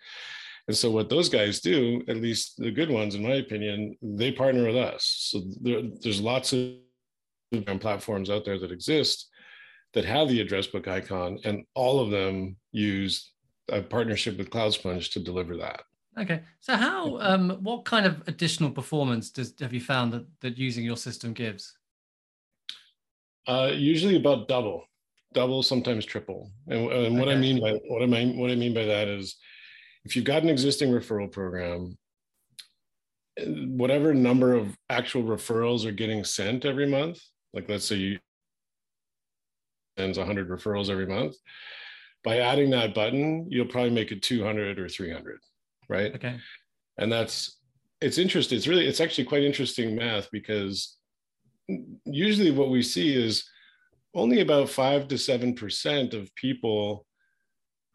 And 0.68 0.76
so 0.76 0.90
what 0.90 1.08
those 1.08 1.28
guys 1.28 1.60
do, 1.60 2.02
at 2.08 2.16
least 2.16 2.56
the 2.56 2.70
good 2.70 2.90
ones, 2.90 3.14
in 3.14 3.22
my 3.22 3.34
opinion, 3.34 3.96
they 4.02 4.32
partner 4.32 4.66
with 4.66 4.76
us. 4.76 5.28
So 5.30 5.42
there, 5.60 5.82
there's 6.00 6.20
lots 6.20 6.52
of 6.52 6.74
platforms 7.80 8.30
out 8.30 8.44
there 8.44 8.58
that 8.58 8.72
exist 8.72 9.28
that 9.94 10.04
have 10.04 10.28
the 10.28 10.40
address 10.40 10.66
book 10.66 10.88
icon, 10.88 11.38
and 11.44 11.64
all 11.74 12.00
of 12.00 12.10
them 12.10 12.56
use 12.72 13.30
a 13.70 13.80
partnership 13.80 14.36
with 14.38 14.50
CloudSponge 14.50 15.12
to 15.12 15.20
deliver 15.20 15.56
that. 15.58 15.82
Okay. 16.18 16.40
So 16.60 16.76
how 16.76 17.18
um 17.20 17.50
what 17.62 17.84
kind 17.84 18.06
of 18.06 18.22
additional 18.26 18.70
performance 18.70 19.30
does 19.30 19.54
have 19.60 19.72
you 19.72 19.80
found 19.80 20.12
that 20.12 20.26
that 20.40 20.56
using 20.56 20.84
your 20.84 20.96
system 20.96 21.32
gives? 21.32 21.76
Uh 23.46 23.70
usually 23.74 24.16
about 24.16 24.48
double, 24.48 24.84
double, 25.34 25.62
sometimes 25.62 26.04
triple. 26.04 26.50
And, 26.68 26.90
and 26.90 27.18
what 27.18 27.28
okay. 27.28 27.36
I 27.36 27.40
mean 27.40 27.60
by 27.60 27.72
what 27.88 28.02
I 28.02 28.06
mean 28.06 28.38
what 28.38 28.50
I 28.50 28.54
mean 28.54 28.72
by 28.72 28.84
that 28.84 29.08
is 29.08 29.36
if 30.04 30.16
you've 30.16 30.24
got 30.24 30.42
an 30.42 30.48
existing 30.48 30.90
referral 30.90 31.30
program, 31.30 31.98
whatever 33.44 34.14
number 34.14 34.54
of 34.54 34.74
actual 34.88 35.22
referrals 35.24 35.84
are 35.84 35.92
getting 35.92 36.24
sent 36.24 36.64
every 36.64 36.86
month, 36.86 37.20
like 37.52 37.68
let's 37.68 37.84
say 37.84 37.96
you 37.96 38.18
sends 39.98 40.16
100 40.16 40.48
referrals 40.48 40.90
every 40.90 41.06
month, 41.06 41.34
by 42.22 42.38
adding 42.38 42.70
that 42.70 42.94
button, 42.94 43.46
you'll 43.50 43.66
probably 43.66 43.90
make 43.90 44.12
it 44.12 44.22
200 44.22 44.78
or 44.78 44.88
300 44.88 45.38
right? 45.88 46.14
Okay. 46.14 46.38
And 46.98 47.12
that's 47.12 47.58
it's 48.00 48.18
interesting. 48.18 48.56
It's 48.56 48.66
really 48.66 48.86
it's 48.86 49.00
actually 49.00 49.24
quite 49.24 49.42
interesting 49.42 49.96
math 49.96 50.30
because 50.30 50.96
usually 52.04 52.50
what 52.50 52.70
we 52.70 52.82
see 52.82 53.14
is 53.14 53.48
only 54.14 54.40
about 54.40 54.68
five 54.68 55.08
to 55.08 55.18
seven 55.18 55.54
percent 55.54 56.14
of 56.14 56.34
people 56.34 57.06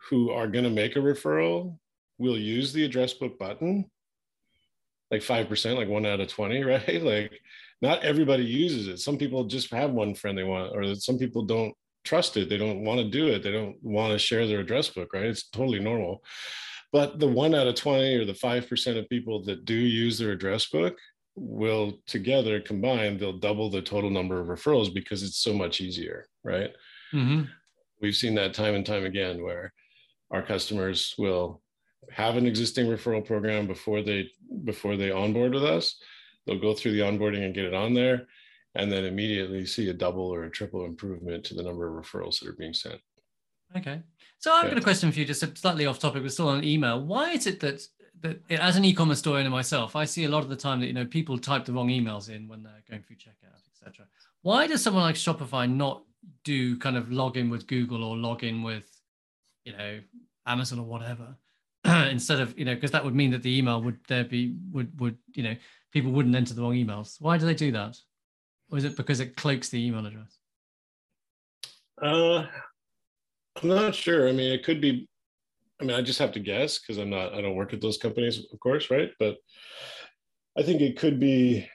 who 0.10 0.32
are 0.32 0.48
going 0.48 0.64
to 0.64 0.70
make 0.70 0.96
a 0.96 1.00
referral 1.00 1.78
will 2.18 2.38
use 2.38 2.74
the 2.74 2.84
address 2.86 3.14
book 3.14 3.38
button 3.40 3.90
like 5.10 5.22
5% 5.22 5.76
like 5.76 5.90
one 5.90 6.06
out 6.06 6.22
of 6.22 6.28
20 6.30 6.64
right 6.64 7.04
like 7.04 7.40
not 7.82 8.04
everybody 8.04 8.44
uses 8.44 8.88
it 8.88 9.00
some 9.00 9.18
people 9.18 9.44
just 9.44 9.72
have 9.72 9.92
one 9.92 10.16
friend 10.16 10.38
they 10.38 10.44
want 10.44 10.76
or 10.76 10.96
some 10.96 11.18
people 11.18 11.44
don't 11.44 11.74
trust 12.04 12.38
it 12.38 12.50
they 12.50 12.58
don't 12.58 12.84
want 12.84 13.00
to 13.00 13.10
do 13.10 13.28
it 13.28 13.44
they 13.44 13.52
don't 13.52 13.76
want 13.84 14.12
to 14.12 14.20
share 14.20 14.48
their 14.48 14.62
address 14.62 14.90
book 14.90 15.14
right 15.14 15.26
it's 15.26 15.50
totally 15.50 15.80
normal 15.80 16.24
but 16.92 17.20
the 17.20 17.28
one 17.28 17.56
out 17.56 17.68
of 17.68 17.76
20 17.76 18.16
or 18.16 18.26
the 18.26 18.34
5% 18.34 18.98
of 18.98 19.10
people 19.10 19.44
that 19.44 19.66
do 19.66 19.74
use 19.74 20.18
their 20.18 20.32
address 20.32 20.66
book 20.66 20.98
will 21.36 22.00
together 22.06 22.60
combined, 22.60 23.20
they'll 23.20 23.38
double 23.38 23.70
the 23.70 23.82
total 23.82 24.10
number 24.10 24.40
of 24.40 24.48
referrals 24.48 24.94
because 24.94 25.24
it's 25.24 25.38
so 25.38 25.54
much 25.54 25.80
easier, 25.80 26.28
right? 26.44 26.72
Mm-hmm. 27.14 27.44
We've 28.02 28.16
seen 28.16 28.36
that 28.36 28.54
time 28.54 28.76
and 28.76 28.86
time 28.86 29.06
again 29.06 29.42
where 29.44 29.74
our 30.32 30.42
customers 30.42 31.16
will 31.18 31.62
have 32.12 32.36
an 32.36 32.46
existing 32.46 32.88
referral 32.88 33.26
program 33.26 33.68
before 33.68 34.02
they 34.02 34.30
before 34.66 34.98
they 34.98 35.12
onboard 35.12 35.54
with 35.54 35.64
us. 35.64 35.96
They'll 36.46 36.60
go 36.60 36.74
through 36.74 36.94
the 36.94 37.02
onboarding 37.02 37.46
and 37.46 37.54
get 37.54 37.66
it 37.66 37.74
on 37.74 37.94
there, 37.94 38.28
and 38.76 38.92
then 38.92 39.06
immediately 39.06 39.66
see 39.66 39.90
a 39.90 39.94
double 39.94 40.24
or 40.24 40.44
a 40.44 40.52
triple 40.52 40.86
improvement 40.86 41.44
to 41.46 41.54
the 41.54 41.64
number 41.64 41.88
of 41.88 42.04
referrals 42.04 42.40
that 42.40 42.50
are 42.50 42.56
being 42.58 42.74
sent. 42.74 43.00
Okay. 43.78 44.02
So 44.42 44.52
I've 44.52 44.70
got 44.70 44.78
a 44.78 44.82
question 44.82 45.12
for 45.12 45.20
you, 45.20 45.26
just 45.26 45.46
slightly 45.56 45.86
off 45.86 46.00
topic, 46.00 46.24
but 46.24 46.32
still 46.32 46.50
on 46.50 46.64
email. 46.64 47.00
Why 47.00 47.30
is 47.30 47.46
it 47.46 47.60
that 47.60 47.88
that 48.22 48.42
as 48.50 48.76
an 48.76 48.84
e-commerce 48.84 49.20
store 49.20 49.38
owner 49.38 49.52
myself, 49.52 49.96
I 49.96 50.06
see 50.06 50.24
a 50.26 50.30
lot 50.30 50.44
of 50.44 50.50
the 50.50 50.56
time 50.56 50.80
that 50.80 50.88
you 50.88 50.94
know 50.94 51.06
people 51.06 51.38
type 51.38 51.64
the 51.64 51.74
wrong 51.74 51.90
emails 51.90 52.28
in 52.28 52.48
when 52.48 52.64
they're 52.64 52.84
going 52.90 53.04
through 53.04 53.18
checkout, 53.18 53.62
etc. 53.72 54.08
Why 54.42 54.66
does 54.66 54.82
someone 54.82 55.04
like 55.04 55.14
Shopify 55.14 55.72
not 55.72 56.04
do 56.44 56.76
kind 56.80 56.98
of 56.98 57.12
log 57.12 57.38
in 57.38 57.52
with 57.52 57.68
Google 57.68 58.04
or 58.04 58.18
log 58.18 58.44
in 58.44 58.64
with, 58.64 58.90
you 59.64 59.74
know, 59.74 60.00
Amazon 60.48 60.80
or 60.80 60.86
whatever, 60.86 61.36
instead 61.86 62.40
of 62.40 62.58
you 62.58 62.66
know 62.66 62.74
because 62.74 62.92
that 62.92 63.06
would 63.06 63.16
mean 63.16 63.30
that 63.30 63.44
the 63.44 63.56
email 63.56 63.80
would 63.84 64.00
there 64.08 64.24
be 64.24 64.56
would 64.72 65.00
would 65.00 65.18
you 65.36 65.44
know 65.44 65.56
people 65.92 66.12
wouldn't 66.12 66.36
enter 66.36 66.56
the 66.56 66.64
wrong 66.64 66.74
emails. 66.74 67.22
Why 67.22 67.38
do 67.38 67.46
they 67.46 67.54
do 67.54 67.72
that? 67.74 67.96
Or 68.72 68.80
is 68.80 68.86
it 68.86 68.98
because 68.98 69.20
it 69.20 69.36
cloaks 69.36 69.70
the 69.70 69.86
email 69.86 70.04
address? 70.04 70.40
Uh, 72.02 72.48
I'm 73.62 73.70
not 73.70 73.96
sure. 73.96 74.28
I 74.28 74.32
mean, 74.32 74.52
it 74.52 74.64
could 74.64 74.82
be. 74.82 75.08
I 75.80 75.84
mean, 75.84 75.96
I 75.96 76.02
just 76.02 76.20
have 76.20 76.32
to 76.34 76.40
guess 76.40 76.80
because 76.80 76.98
I'm 76.98 77.10
not. 77.10 77.34
I 77.34 77.42
don't 77.42 77.56
work 77.56 77.74
at 77.74 77.82
those 77.82 77.98
companies, 77.98 78.46
of 78.52 78.60
course, 78.60 78.90
right? 78.90 79.12
But 79.20 79.38
I 80.58 80.64
think 80.64 80.82
it 80.82 80.98
could 80.98 81.20
be. 81.20 81.68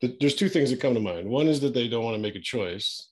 There's 0.00 0.34
two 0.34 0.48
things 0.48 0.70
that 0.70 0.80
come 0.80 0.94
to 0.94 1.00
mind. 1.00 1.28
One 1.28 1.46
is 1.46 1.60
that 1.60 1.74
they 1.74 1.86
don't 1.86 2.04
want 2.04 2.16
to 2.16 2.22
make 2.22 2.34
a 2.34 2.40
choice, 2.40 3.10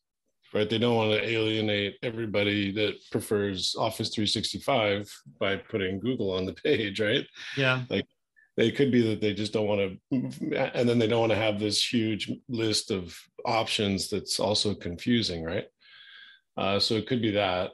right? 0.55 0.69
They 0.69 0.79
don't 0.79 0.97
want 0.97 1.13
to 1.13 1.29
alienate 1.29 1.97
everybody 2.03 2.73
that 2.73 2.95
prefers 3.11 3.77
Office 3.79 4.09
365 4.09 5.11
by 5.39 5.57
putting 5.57 6.01
Google 6.01 6.33
on 6.33 6.47
the 6.47 6.53
page, 6.65 7.01
right? 7.01 7.27
Yeah. 7.57 7.83
Like 7.91 8.07
they 8.59 8.73
could 8.73 8.91
be 8.91 9.09
that 9.09 9.21
they 9.21 9.33
just 9.33 9.53
don't 9.53 9.69
want 9.69 9.99
to 10.11 10.57
and 10.75 10.89
then 10.89 10.99
they 10.99 11.07
don't 11.07 11.21
want 11.21 11.33
to 11.33 11.39
have 11.39 11.61
this 11.61 11.83
huge 11.83 12.31
list 12.49 12.91
of 12.91 13.17
options 13.47 14.11
that's 14.11 14.41
also 14.41 14.75
confusing 14.75 15.45
right 15.45 15.67
uh, 16.59 16.79
so 16.79 16.95
it 16.95 17.07
could 17.07 17.23
be 17.23 17.31
that 17.31 17.71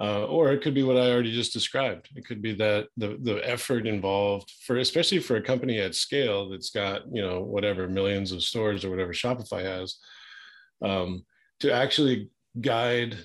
uh, 0.00 0.24
or 0.24 0.52
it 0.52 0.60
could 0.60 0.74
be 0.74 0.82
what 0.82 0.96
i 0.96 1.10
already 1.10 1.32
just 1.32 1.52
described 1.52 2.08
it 2.16 2.26
could 2.26 2.42
be 2.42 2.52
that 2.52 2.88
the, 2.96 3.16
the 3.22 3.36
effort 3.48 3.86
involved 3.86 4.50
for 4.66 4.78
especially 4.78 5.20
for 5.20 5.36
a 5.36 5.42
company 5.42 5.78
at 5.78 5.94
scale 5.94 6.48
that's 6.48 6.70
got 6.70 7.02
you 7.12 7.22
know 7.22 7.40
whatever 7.40 7.86
millions 7.86 8.32
of 8.32 8.42
stores 8.42 8.84
or 8.84 8.90
whatever 8.90 9.12
shopify 9.12 9.62
has 9.62 9.96
um, 10.82 11.24
to 11.60 11.72
actually 11.72 12.28
guide 12.60 13.16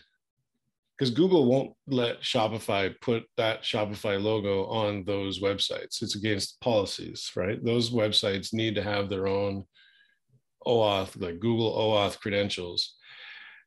because 0.99 1.13
Google 1.13 1.45
won't 1.45 1.71
let 1.87 2.21
Shopify 2.21 2.93
put 2.99 3.23
that 3.37 3.63
Shopify 3.63 4.21
logo 4.21 4.65
on 4.65 5.05
those 5.05 5.39
websites. 5.39 6.01
It's 6.01 6.15
against 6.15 6.59
policies, 6.59 7.31
right? 7.37 7.63
Those 7.63 7.89
websites 7.89 8.53
need 8.53 8.75
to 8.75 8.83
have 8.83 9.09
their 9.09 9.25
own 9.25 9.63
OAuth, 10.67 11.19
like 11.21 11.39
Google 11.39 11.73
OAuth 11.73 12.19
credentials. 12.19 12.95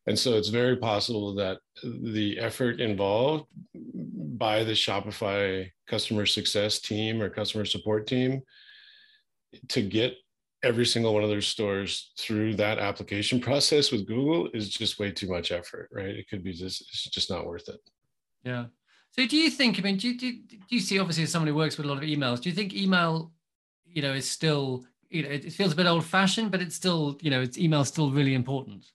And 0.06 0.18
so 0.18 0.35
it's 0.35 0.49
very 0.49 0.76
possible 0.76 1.35
that 1.37 1.59
the 1.82 2.38
effort 2.38 2.80
involved 2.80 3.47
by 3.75 4.64
the 4.64 4.73
Shopify 4.73 5.71
customer 5.87 6.26
success 6.26 6.80
team 6.80 7.23
or 7.23 7.28
customer 7.28 7.64
support 7.64 8.06
team 8.06 8.42
to 9.68 9.82
get 9.82 10.14
every 10.64 10.87
single 10.87 11.14
one 11.14 11.23
of 11.23 11.28
their 11.28 11.40
stores 11.40 12.12
through 12.18 12.54
that 12.54 12.78
application 12.78 13.40
process 13.40 13.92
with 13.92 14.06
Google 14.06 14.49
is 14.54 14.68
just 14.68 14.99
way 14.99 15.11
too 15.11 15.28
much 15.28 15.52
effort, 15.52 15.88
right? 15.92 16.06
It 16.06 16.28
could 16.28 16.42
be 16.42 16.52
just 16.52 16.82
it's 16.82 17.04
just 17.04 17.30
not 17.30 17.47
worth 17.47 17.68
it. 17.68 17.80
Yeah. 18.44 18.66
So 19.11 19.26
do 19.26 19.37
you 19.37 19.50
think? 19.50 19.78
I 19.78 19.82
mean, 19.82 19.99
do 19.99 20.09
you, 20.09 20.18
do, 20.18 20.32
do 20.32 20.56
you 20.71 20.80
see 20.80 20.99
obviously 20.99 21.25
as 21.25 21.30
someone 21.30 21.49
who 21.49 21.54
works 21.54 21.76
with 21.76 21.87
a 21.87 21.88
lot 21.88 21.99
of 21.99 22.04
emails? 22.04 22.40
Do 22.40 22.49
you 22.49 22.54
think 22.54 22.75
email, 22.75 23.32
you 23.85 24.02
know, 24.02 24.14
is 24.14 24.28
still 24.28 24.85
you 25.11 25.23
know 25.23 25.28
it 25.28 25.52
feels 25.52 25.73
a 25.73 25.76
bit 25.76 25.87
old 25.87 26.04
fashioned, 26.04 26.50
but 26.50 26.62
it's 26.62 26.75
still 26.75 27.18
you 27.21 27.30
know 27.30 27.42
it's 27.42 27.59
email 27.59 27.85
still 27.85 28.11
really 28.11 28.35
important. 28.35 28.87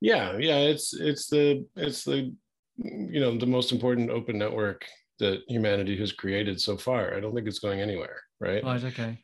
Yeah, 0.00 0.36
yeah, 0.38 0.58
it's 0.58 0.94
it's 0.94 1.28
the 1.28 1.66
it's 1.76 2.04
the 2.04 2.34
you 2.76 3.20
know 3.20 3.36
the 3.38 3.46
most 3.46 3.72
important 3.72 4.10
open 4.10 4.38
network 4.38 4.84
that 5.18 5.40
humanity 5.48 5.96
has 5.98 6.12
created 6.12 6.60
so 6.60 6.76
far. 6.76 7.14
I 7.14 7.20
don't 7.20 7.34
think 7.34 7.46
it's 7.46 7.58
going 7.58 7.80
anywhere, 7.80 8.20
right? 8.40 8.62
Right. 8.62 8.84
Okay. 8.84 9.18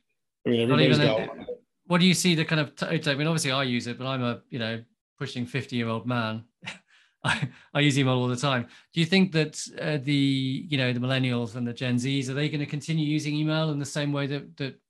I 0.47 0.49
mean, 0.49 0.61
everybody's 0.61 0.99
got. 0.99 1.21
A, 1.21 1.47
what 1.87 2.00
do 2.00 2.07
you 2.07 2.14
see 2.14 2.35
the 2.35 2.45
kind 2.45 2.61
of? 2.61 2.75
T- 2.75 3.11
I 3.11 3.14
mean, 3.14 3.26
obviously, 3.26 3.52
I 3.52 3.64
use 3.64 3.87
it, 3.87 3.99
but 3.99 4.07
I'm 4.07 4.23
a 4.23 4.41
you 4.49 4.59
know 4.59 4.83
pushing 5.19 5.47
fifty 5.47 5.76
year 5.76 5.88
old 5.88 6.07
man. 6.07 6.45
I, 7.25 7.49
I 7.73 7.81
use 7.81 7.99
email 7.99 8.14
all 8.14 8.26
the 8.26 8.37
time. 8.37 8.67
Do 8.93 9.00
you 9.00 9.07
think 9.07 9.31
that 9.33 9.61
uh, 9.81 9.99
the 10.02 10.67
you 10.69 10.79
know 10.79 10.93
the 10.93 11.00
millennials 11.00 11.55
and 11.55 11.67
the 11.67 11.73
Gen 11.73 11.97
Zs 11.97 12.29
are 12.29 12.35
they 12.35 12.49
going 12.49 12.61
to 12.61 12.67
continue 12.67 13.07
using 13.07 13.35
email 13.35 13.71
in 13.71 13.79
the 13.79 13.85
same 13.85 14.12
way 14.12 14.26
that 14.26 14.57
that 14.57 14.81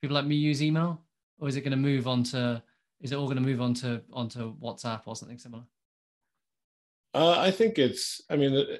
people 0.00 0.14
like 0.14 0.26
me 0.26 0.34
use 0.34 0.62
email, 0.62 1.02
or 1.38 1.48
is 1.48 1.56
it 1.56 1.60
going 1.60 1.72
to 1.72 1.76
move 1.76 2.08
on 2.08 2.24
to? 2.24 2.62
Is 3.00 3.12
it 3.12 3.16
all 3.16 3.26
going 3.26 3.36
to 3.36 3.42
move 3.42 3.60
on 3.60 3.74
to 3.74 4.02
onto 4.12 4.56
WhatsApp 4.56 5.02
or 5.06 5.16
something 5.16 5.38
similar? 5.38 5.64
Uh, 7.14 7.38
I 7.38 7.50
think 7.50 7.78
it's. 7.78 8.20
I 8.30 8.36
mean, 8.36 8.78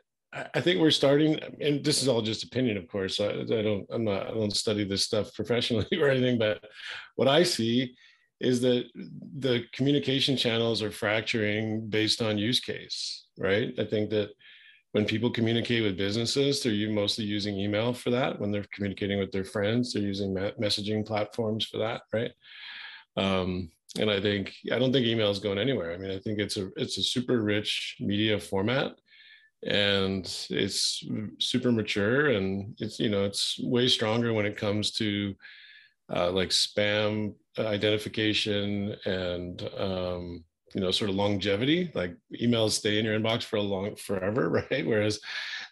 I 0.54 0.60
think 0.60 0.80
we're 0.80 0.90
starting, 0.90 1.38
and 1.60 1.82
this 1.84 2.02
is 2.02 2.08
all 2.08 2.20
just 2.20 2.44
opinion, 2.44 2.76
of 2.76 2.88
course. 2.88 3.20
I, 3.20 3.28
I, 3.28 3.44
don't, 3.44 3.86
I'm 3.90 4.04
not, 4.04 4.26
I 4.26 4.30
don't 4.30 4.54
study 4.54 4.84
this 4.84 5.04
stuff 5.04 5.32
professionally 5.34 5.86
or 5.98 6.08
anything, 6.08 6.38
but 6.38 6.62
what 7.14 7.28
I 7.28 7.42
see 7.42 7.94
is 8.40 8.60
that 8.60 8.84
the 9.38 9.64
communication 9.72 10.36
channels 10.36 10.82
are 10.82 10.90
fracturing 10.90 11.88
based 11.88 12.20
on 12.20 12.36
use 12.36 12.60
case, 12.60 13.26
right? 13.38 13.72
I 13.78 13.84
think 13.84 14.10
that 14.10 14.30
when 14.92 15.06
people 15.06 15.30
communicate 15.30 15.82
with 15.82 15.96
businesses, 15.96 16.62
they're 16.62 16.90
mostly 16.90 17.24
using 17.24 17.58
email 17.58 17.94
for 17.94 18.10
that. 18.10 18.38
When 18.38 18.50
they're 18.50 18.66
communicating 18.72 19.18
with 19.18 19.32
their 19.32 19.44
friends, 19.44 19.92
they're 19.92 20.02
using 20.02 20.34
messaging 20.34 21.06
platforms 21.06 21.64
for 21.64 21.78
that, 21.78 22.02
right? 22.12 22.32
Um, 23.16 23.70
and 23.98 24.10
I 24.10 24.20
think 24.20 24.54
I 24.72 24.78
don't 24.78 24.92
think 24.92 25.06
email 25.06 25.30
is 25.30 25.38
going 25.38 25.58
anywhere. 25.58 25.92
I 25.92 25.96
mean, 25.96 26.10
I 26.10 26.18
think 26.18 26.38
it's 26.38 26.56
a 26.56 26.68
it's 26.76 26.98
a 26.98 27.02
super 27.02 27.42
rich 27.42 27.96
media 28.00 28.38
format 28.38 28.92
and 29.64 30.24
it's 30.50 31.04
super 31.38 31.72
mature 31.72 32.30
and 32.30 32.74
it's 32.78 33.00
you 33.00 33.08
know 33.08 33.24
it's 33.24 33.58
way 33.62 33.88
stronger 33.88 34.32
when 34.32 34.46
it 34.46 34.56
comes 34.56 34.92
to 34.92 35.34
uh, 36.14 36.30
like 36.30 36.50
spam 36.50 37.34
identification 37.58 38.94
and 39.06 39.68
um, 39.78 40.44
you 40.74 40.80
know 40.80 40.90
sort 40.90 41.10
of 41.10 41.16
longevity. 41.16 41.90
Like 41.94 42.16
emails 42.40 42.72
stay 42.72 42.98
in 42.98 43.04
your 43.04 43.18
inbox 43.18 43.42
for 43.42 43.56
a 43.56 43.62
long 43.62 43.96
forever 43.96 44.48
right? 44.70 44.86
Whereas 44.86 45.20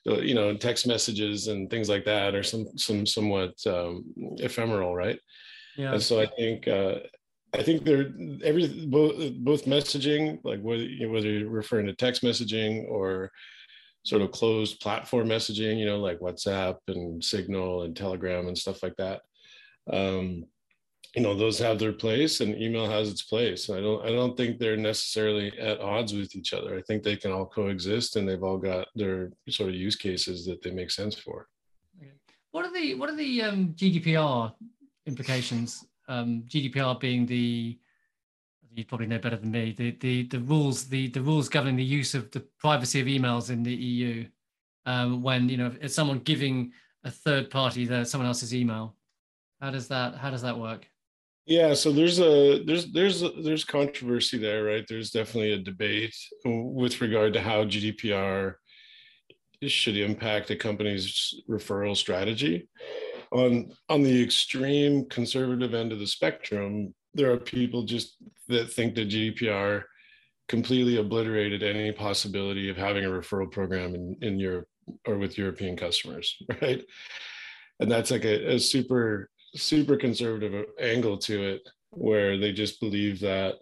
you 0.05 0.35
know 0.35 0.57
text 0.57 0.87
messages 0.87 1.49
and 1.49 1.71
things 1.71 1.89
like 1.89 2.05
that 2.05 2.35
are 2.35 2.43
some 2.43 2.67
some 2.77 3.07
somewhat 3.07 3.55
um, 3.67 4.05
ephemeral 4.39 4.95
right? 4.95 5.19
Yeah. 5.77 5.95
And 5.95 6.03
so 6.03 6.21
i 6.21 6.27
think 6.27 6.69
uh, 6.69 7.01
I 7.55 7.63
think 7.63 7.85
they're 7.85 8.13
every 8.43 8.87
both 8.87 9.33
both 9.37 9.65
messaging, 9.65 10.41
like 10.43 10.61
whether 10.61 10.87
whether 11.09 11.29
you're 11.29 11.49
referring 11.49 11.87
to 11.87 11.95
text 11.95 12.23
messaging 12.23 12.89
or 12.89 13.31
sort 14.05 14.23
of 14.23 14.33
closed 14.33 14.81
platform 14.81 15.29
messaging, 15.29 15.79
you 15.79 15.87
know, 15.87 15.99
like 15.99 16.19
WhatsApp 16.19 16.77
and 16.89 17.25
Signal 17.25 17.83
and 17.83 17.97
Telegram 17.97 18.49
and 18.49 18.59
stuff 18.59 18.83
like 18.83 18.97
that. 18.97 19.23
Um, 19.91 20.45
you 21.15 21.23
know, 21.23 21.35
those 21.37 21.59
have 21.61 21.79
their 21.79 21.93
place, 21.93 22.41
and 22.41 22.61
email 22.61 22.91
has 22.91 23.09
its 23.09 23.23
place. 23.23 23.71
I 23.71 23.81
don't, 23.81 24.05
I 24.05 24.11
don't 24.11 24.37
think 24.37 24.59
they're 24.59 24.77
necessarily 24.77 25.57
at 25.61 25.81
odds 25.81 26.13
with 26.13 26.35
each 26.35 26.53
other. 26.53 26.77
I 26.77 26.83
think 26.83 27.03
they 27.05 27.15
can 27.17 27.31
all 27.31 27.47
coexist, 27.47 28.17
and 28.17 28.29
they've 28.29 28.43
all 28.43 28.59
got 28.59 28.89
their 28.97 29.31
sort 29.49 29.69
of 29.69 29.77
use 29.77 29.95
cases 29.95 30.45
that 30.47 30.61
they 30.61 30.73
make 30.73 30.91
sense 30.91 31.15
for. 31.15 31.47
What 32.51 32.67
are 32.67 32.73
the 32.73 32.95
what 32.95 33.11
are 33.11 33.17
the 33.17 33.43
um, 33.43 33.75
GDPR 33.77 34.53
implications? 35.07 35.87
Um, 36.07 36.45
GDPR 36.49 37.01
being 37.01 37.27
the 37.27 37.79
you 38.75 38.85
probably 38.85 39.07
know 39.07 39.19
better 39.19 39.37
than 39.37 39.51
me 39.51 39.73
the 39.77 39.93
the 40.01 40.25
the 40.25 40.41
rules 40.41 40.89
the 40.89 41.09
the 41.09 41.21
rules 41.21 41.49
governing 41.49 41.77
the 41.77 41.85
use 41.85 42.15
of 42.15 42.31
the 42.33 42.41
privacy 42.59 43.01
of 43.01 43.07
emails 43.07 43.51
in 43.51 43.63
the 43.63 43.75
EU 43.75 44.27
um, 44.87 45.23
when 45.23 45.49
you 45.49 45.57
know 45.57 45.73
if 45.81 45.93
someone 45.93 46.19
giving 46.19 46.73
a 47.05 47.11
third 47.11 47.51
party 47.51 47.87
the 47.87 48.05
someone 48.05 48.27
else's 48.27 48.55
email 48.55 48.97
how 49.61 49.71
does 49.71 49.89
that 49.89 50.17
how 50.17 50.31
does 50.31 50.43
that 50.43 50.59
work? 50.59 50.87
Yeah 51.47 51.75
so 51.75 51.93
there's 51.93 52.19
a 52.21 52.63
there's 52.65 52.93
there's 52.93 53.23
there's 53.43 53.65
controversy 53.65 54.39
there 54.39 54.65
right? 54.65 54.85
There's 54.89 55.11
definitely 55.11 55.53
a 55.53 55.59
debate 55.59 56.17
with 56.45 57.01
regard 57.01 57.33
to 57.35 57.41
how 57.41 57.65
gdpr 57.65 58.55
should 59.63 59.97
impact 59.97 60.51
a 60.51 60.57
company's 60.57 61.43
referral 61.49 61.97
strategy 61.97 62.69
on 63.35 63.71
on 63.89 64.03
the 64.03 64.23
extreme 64.23 65.07
conservative 65.11 65.75
end 65.75 65.93
of 65.93 65.99
the 65.99 66.07
spectrum 66.07 66.95
there 67.15 67.33
are 67.33 67.39
people 67.39 67.85
just 67.85 68.17
that 68.49 68.73
think 68.73 68.95
that 68.95 69.09
GDPR 69.09 69.85
completely 70.49 70.99
obliterated 70.99 71.63
any 71.63 71.93
possibility 71.93 72.69
of 72.69 72.77
having 72.77 73.05
a 73.05 73.09
referral 73.09 73.51
program 73.51 73.95
in, 73.95 74.17
in 74.21 74.39
Europe 74.39 74.69
or 75.07 75.17
with 75.17 75.39
European 75.39 75.77
customers, 75.77 76.37
right? 76.63 76.85
And 77.81 77.91
that's 77.91 78.11
like 78.11 78.25
a, 78.25 78.55
a 78.55 78.59
super, 78.59 79.31
super 79.55 79.97
conservative 79.97 80.67
angle 80.79 81.17
to 81.19 81.43
it, 81.43 81.63
where 81.91 82.37
they 82.37 82.53
just 82.53 82.81
believe 82.81 83.21
that 83.21 83.55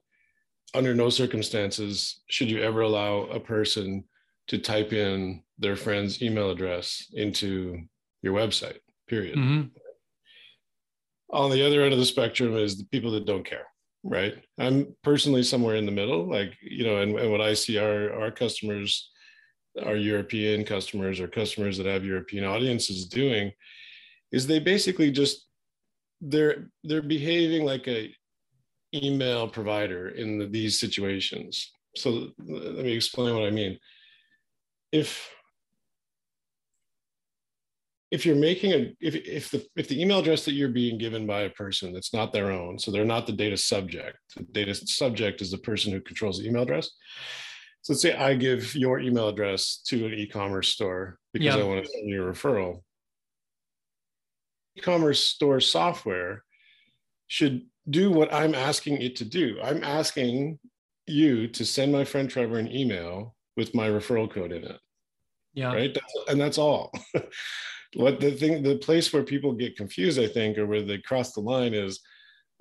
under 0.75 0.95
no 0.95 1.11
circumstances 1.11 2.23
should 2.29 2.51
you 2.51 2.61
ever 2.63 2.81
allow 2.81 3.25
a 3.25 3.39
person 3.39 4.03
to 4.49 4.59
type 4.59 4.93
in 4.93 5.43
their 5.59 5.77
friend's 5.77 6.23
email 6.23 6.51
address 6.51 7.07
into 7.13 7.79
your 8.23 8.35
website, 8.35 8.79
period. 9.13 9.37
Mm-hmm. 9.37 9.63
On 11.43 11.51
the 11.51 11.65
other 11.67 11.83
end 11.83 11.93
of 11.93 11.99
the 11.99 12.15
spectrum 12.15 12.57
is 12.57 12.79
the 12.79 12.87
people 12.87 13.11
that 13.13 13.27
don't 13.27 13.45
care, 13.45 13.67
right? 14.03 14.35
I'm 14.59 14.97
personally 15.03 15.43
somewhere 15.43 15.77
in 15.77 15.87
the 15.87 15.99
middle, 16.01 16.23
like, 16.37 16.53
you 16.63 16.85
know, 16.87 16.97
and, 17.03 17.19
and 17.19 17.31
what 17.31 17.43
I 17.43 17.53
see 17.55 17.77
our, 17.79 18.13
our 18.21 18.31
customers, 18.31 19.11
our 19.85 19.97
European 19.97 20.65
customers 20.65 21.21
or 21.21 21.29
customers 21.29 21.77
that 21.77 21.87
have 21.87 22.05
European 22.05 22.45
audiences 22.45 23.07
doing 23.07 23.53
is 24.31 24.47
they 24.47 24.59
basically 24.59 25.11
just 25.11 25.47
they're 26.23 26.71
they're 26.85 27.03
behaving 27.17 27.65
like 27.73 27.87
a 27.89 28.15
email 28.95 29.49
provider 29.49 30.11
in 30.11 30.39
the, 30.39 30.47
these 30.47 30.79
situations. 30.79 31.73
So 31.97 32.31
let 32.47 32.85
me 32.85 32.93
explain 32.93 33.35
what 33.35 33.45
I 33.45 33.51
mean. 33.51 33.79
If 34.93 35.29
if 38.13 38.27
you're 38.27 38.37
making 38.37 38.73
a 38.73 38.95
if 39.01 39.15
if 39.15 39.51
the 39.51 39.67
if 39.75 39.89
the 39.89 40.01
email 40.01 40.19
address 40.19 40.45
that 40.45 40.53
you're 40.53 40.69
being 40.69 40.99
given 40.99 41.27
by 41.27 41.41
a 41.41 41.51
person 41.51 41.95
that's 41.95 42.13
not 42.13 42.31
their 42.31 42.53
own, 42.53 42.79
so 42.79 42.91
they're 42.91 43.07
not 43.07 43.27
the 43.27 43.33
data 43.33 43.57
subject. 43.57 44.19
The 44.37 44.45
data 44.45 44.75
subject 44.75 45.41
is 45.41 45.51
the 45.51 45.59
person 45.59 45.93
who 45.93 46.01
controls 46.03 46.39
the 46.39 46.47
email 46.47 46.63
address. 46.63 46.91
So 47.81 47.95
let's 47.95 48.03
say 48.03 48.15
I 48.15 48.35
give 48.35 48.77
your 48.77 49.01
email 49.01 49.29
address 49.29 49.79
to 49.87 50.07
an 50.07 50.13
e-commerce 50.13 50.69
store 50.69 51.19
because 51.33 51.57
yeah. 51.57 51.57
I 51.57 51.65
want 51.65 51.85
to 51.85 51.91
send 51.91 52.09
you 52.09 52.23
a 52.23 52.33
referral. 52.33 52.83
E-commerce 54.77 55.21
store 55.21 55.59
software 55.59 56.45
should 57.29 57.63
do 57.89 58.13
what 58.13 58.33
I'm 58.33 58.55
asking 58.55 59.01
it 59.01 59.17
to 59.17 59.25
do. 59.25 59.59
I'm 59.65 59.83
asking 59.83 60.59
you 61.07 61.49
to 61.49 61.65
send 61.65 61.93
my 61.93 62.05
friend 62.05 62.29
Trevor 62.29 62.59
an 62.59 62.71
email 62.71 63.35
with 63.57 63.75
my 63.75 63.89
referral 63.89 64.31
code 64.31 64.53
in 64.53 64.65
it. 64.65 64.79
Yeah. 65.55 65.73
Right. 65.73 65.97
And 66.29 66.41
that's 66.41 66.59
all. 66.59 66.93
what 67.95 68.21
the 68.21 68.33
thing, 68.33 68.63
the 68.63 68.77
place 68.77 69.13
where 69.13 69.23
people 69.23 69.53
get 69.53 69.77
confused, 69.77 70.19
I 70.19 70.27
think, 70.27 70.59
or 70.59 70.67
where 70.67 70.83
they 70.83 70.99
cross 70.99 71.33
the 71.33 71.41
line 71.41 71.75
is 71.75 72.01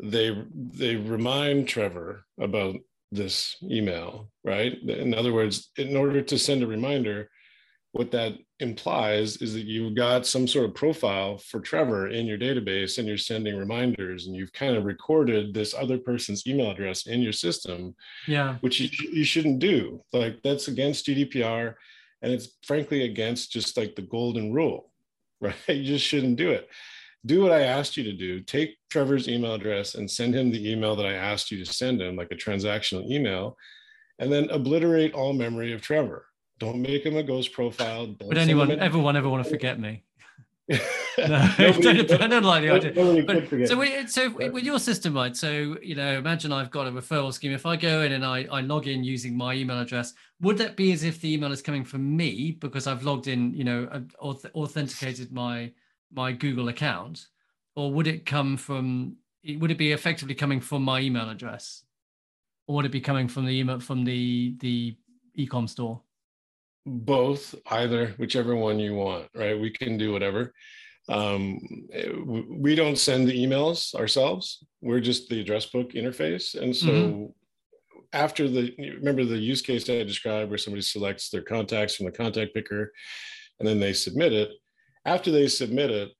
they 0.01 0.35
they 0.55 0.95
remind 0.95 1.67
Trevor 1.67 2.25
about 2.39 2.75
this 3.11 3.55
email, 3.63 4.29
right? 4.43 4.73
In 4.83 5.13
other 5.13 5.33
words, 5.33 5.69
in 5.77 5.95
order 5.95 6.21
to 6.21 6.39
send 6.39 6.63
a 6.63 6.67
reminder, 6.67 7.29
what 7.93 8.11
that 8.11 8.33
implies 8.59 9.37
is 9.37 9.53
that 9.53 9.65
you've 9.65 9.95
got 9.95 10.25
some 10.25 10.47
sort 10.47 10.65
of 10.65 10.75
profile 10.75 11.37
for 11.37 11.59
Trevor 11.59 12.07
in 12.07 12.25
your 12.25 12.37
database 12.37 12.97
and 12.97 13.07
you're 13.07 13.17
sending 13.17 13.57
reminders 13.57 14.27
and 14.27 14.35
you've 14.35 14.53
kind 14.53 14.77
of 14.77 14.85
recorded 14.85 15.53
this 15.53 15.73
other 15.73 15.97
person's 15.97 16.47
email 16.47 16.71
address 16.71 17.07
in 17.07 17.21
your 17.21 17.33
system. 17.33 17.93
Yeah. 18.27 18.55
Which 18.61 18.79
you, 18.79 18.89
you 19.11 19.25
shouldn't 19.25 19.59
do. 19.59 20.01
Like 20.13 20.41
that's 20.41 20.69
against 20.69 21.07
GDPR 21.07 21.75
and 22.21 22.31
it's 22.31 22.49
frankly 22.63 23.03
against 23.03 23.51
just 23.51 23.75
like 23.75 23.95
the 23.95 24.03
golden 24.03 24.53
rule, 24.53 24.90
right? 25.41 25.55
You 25.67 25.83
just 25.83 26.05
shouldn't 26.05 26.37
do 26.37 26.51
it. 26.51 26.69
Do 27.25 27.41
what 27.41 27.51
I 27.51 27.61
asked 27.61 27.97
you 27.97 28.03
to 28.05 28.13
do. 28.13 28.39
Take 28.39 28.77
Trevor's 28.89 29.27
email 29.27 29.53
address 29.53 29.95
and 29.95 30.09
send 30.09 30.33
him 30.33 30.51
the 30.51 30.71
email 30.71 30.95
that 30.95 31.05
I 31.05 31.13
asked 31.13 31.51
you 31.51 31.63
to 31.63 31.71
send 31.71 32.01
him, 32.01 32.15
like 32.15 32.31
a 32.31 32.35
transactional 32.35 33.09
email, 33.11 33.57
and 34.17 34.31
then 34.31 34.49
obliterate 34.49 35.13
all 35.13 35.33
memory 35.33 35.73
of 35.73 35.81
Trevor 35.81 36.25
don't 36.61 36.79
make 36.79 37.03
him 37.03 37.17
a 37.17 37.23
ghost 37.23 37.53
profile. 37.53 38.15
Would 38.21 38.37
anyone, 38.37 38.71
everyone 38.79 39.17
ever 39.17 39.27
want 39.27 39.43
to 39.43 39.49
forget 39.49 39.79
me? 39.79 40.03
no, 41.17 41.49
Nobody, 41.59 42.03
don't, 42.03 42.21
I 42.21 42.27
don't 42.27 42.43
like 42.43 42.63
the 42.63 42.69
idea. 42.71 43.23
But, 43.25 43.67
so, 43.67 43.77
we, 43.77 44.07
so 44.07 44.29
with 44.29 44.63
your 44.63 44.79
system, 44.79 45.15
right? 45.15 45.35
So 45.35 45.77
you 45.81 45.95
know, 45.95 46.17
imagine 46.17 46.51
I've 46.51 46.71
got 46.71 46.87
a 46.87 46.91
referral 46.91 47.33
scheme. 47.33 47.51
If 47.51 47.65
I 47.65 47.75
go 47.75 48.01
in 48.01 48.11
and 48.13 48.25
I, 48.25 48.47
I 48.51 48.61
log 48.61 48.87
in 48.87 49.03
using 49.03 49.35
my 49.35 49.53
email 49.53 49.79
address, 49.79 50.13
would 50.39 50.57
that 50.59 50.75
be 50.75 50.91
as 50.91 51.03
if 51.03 51.19
the 51.19 51.33
email 51.33 51.51
is 51.51 51.61
coming 51.61 51.83
from 51.83 52.15
me 52.15 52.51
because 52.51 52.87
I've 52.87 53.03
logged 53.03 53.27
in, 53.27 53.53
you 53.53 53.63
know, 53.63 54.05
authenticated 54.19 55.31
my 55.31 55.71
my 56.13 56.31
Google 56.31 56.69
account, 56.69 57.27
or 57.75 57.91
would 57.93 58.07
it 58.07 58.25
come 58.25 58.57
from? 58.57 59.17
Would 59.43 59.71
it 59.71 59.77
be 59.77 59.91
effectively 59.91 60.35
coming 60.35 60.61
from 60.61 60.83
my 60.83 60.99
email 60.99 61.29
address, 61.29 61.83
or 62.67 62.75
would 62.75 62.85
it 62.85 62.91
be 62.91 63.01
coming 63.01 63.27
from 63.27 63.45
the 63.45 63.59
email 63.59 63.79
from 63.79 64.03
the 64.03 64.55
the 64.59 64.95
ecom 65.37 65.67
store? 65.67 66.01
Both 66.85 67.53
either 67.67 68.07
whichever 68.17 68.55
one 68.55 68.79
you 68.79 68.95
want 68.95 69.27
right? 69.35 69.59
We 69.59 69.69
can 69.69 69.97
do 69.97 70.11
whatever. 70.11 70.53
Um, 71.09 71.59
we 72.49 72.75
don't 72.75 72.97
send 72.97 73.27
the 73.27 73.45
emails 73.45 73.93
ourselves. 73.95 74.63
We're 74.81 74.99
just 74.99 75.29
the 75.29 75.41
address 75.41 75.65
book 75.65 75.91
interface. 75.91 76.59
And 76.59 76.75
so 76.75 76.87
mm-hmm. 76.87 77.25
after 78.13 78.47
the 78.47 78.73
remember 78.77 79.25
the 79.25 79.37
use 79.37 79.61
case 79.61 79.89
i 79.89 80.03
described 80.03 80.49
where 80.49 80.57
somebody 80.57 80.81
selects 80.81 81.29
their 81.29 81.41
contacts 81.41 81.95
from 81.95 82.05
the 82.05 82.11
contact 82.11 82.53
picker 82.53 82.91
and 83.59 83.67
then 83.67 83.79
they 83.79 83.93
submit 83.93 84.33
it. 84.33 84.49
After 85.05 85.31
they 85.31 85.47
submit 85.47 85.91
it 85.91 86.11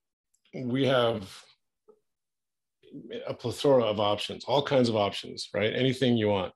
we 0.56 0.86
have 0.86 1.30
a 3.26 3.34
plethora 3.34 3.84
of 3.84 4.00
options 4.00 4.44
all 4.46 4.64
kinds 4.64 4.90
of 4.90 4.96
options 4.96 5.50
right? 5.54 5.74
Anything 5.74 6.18
you 6.18 6.30
want. 6.30 6.54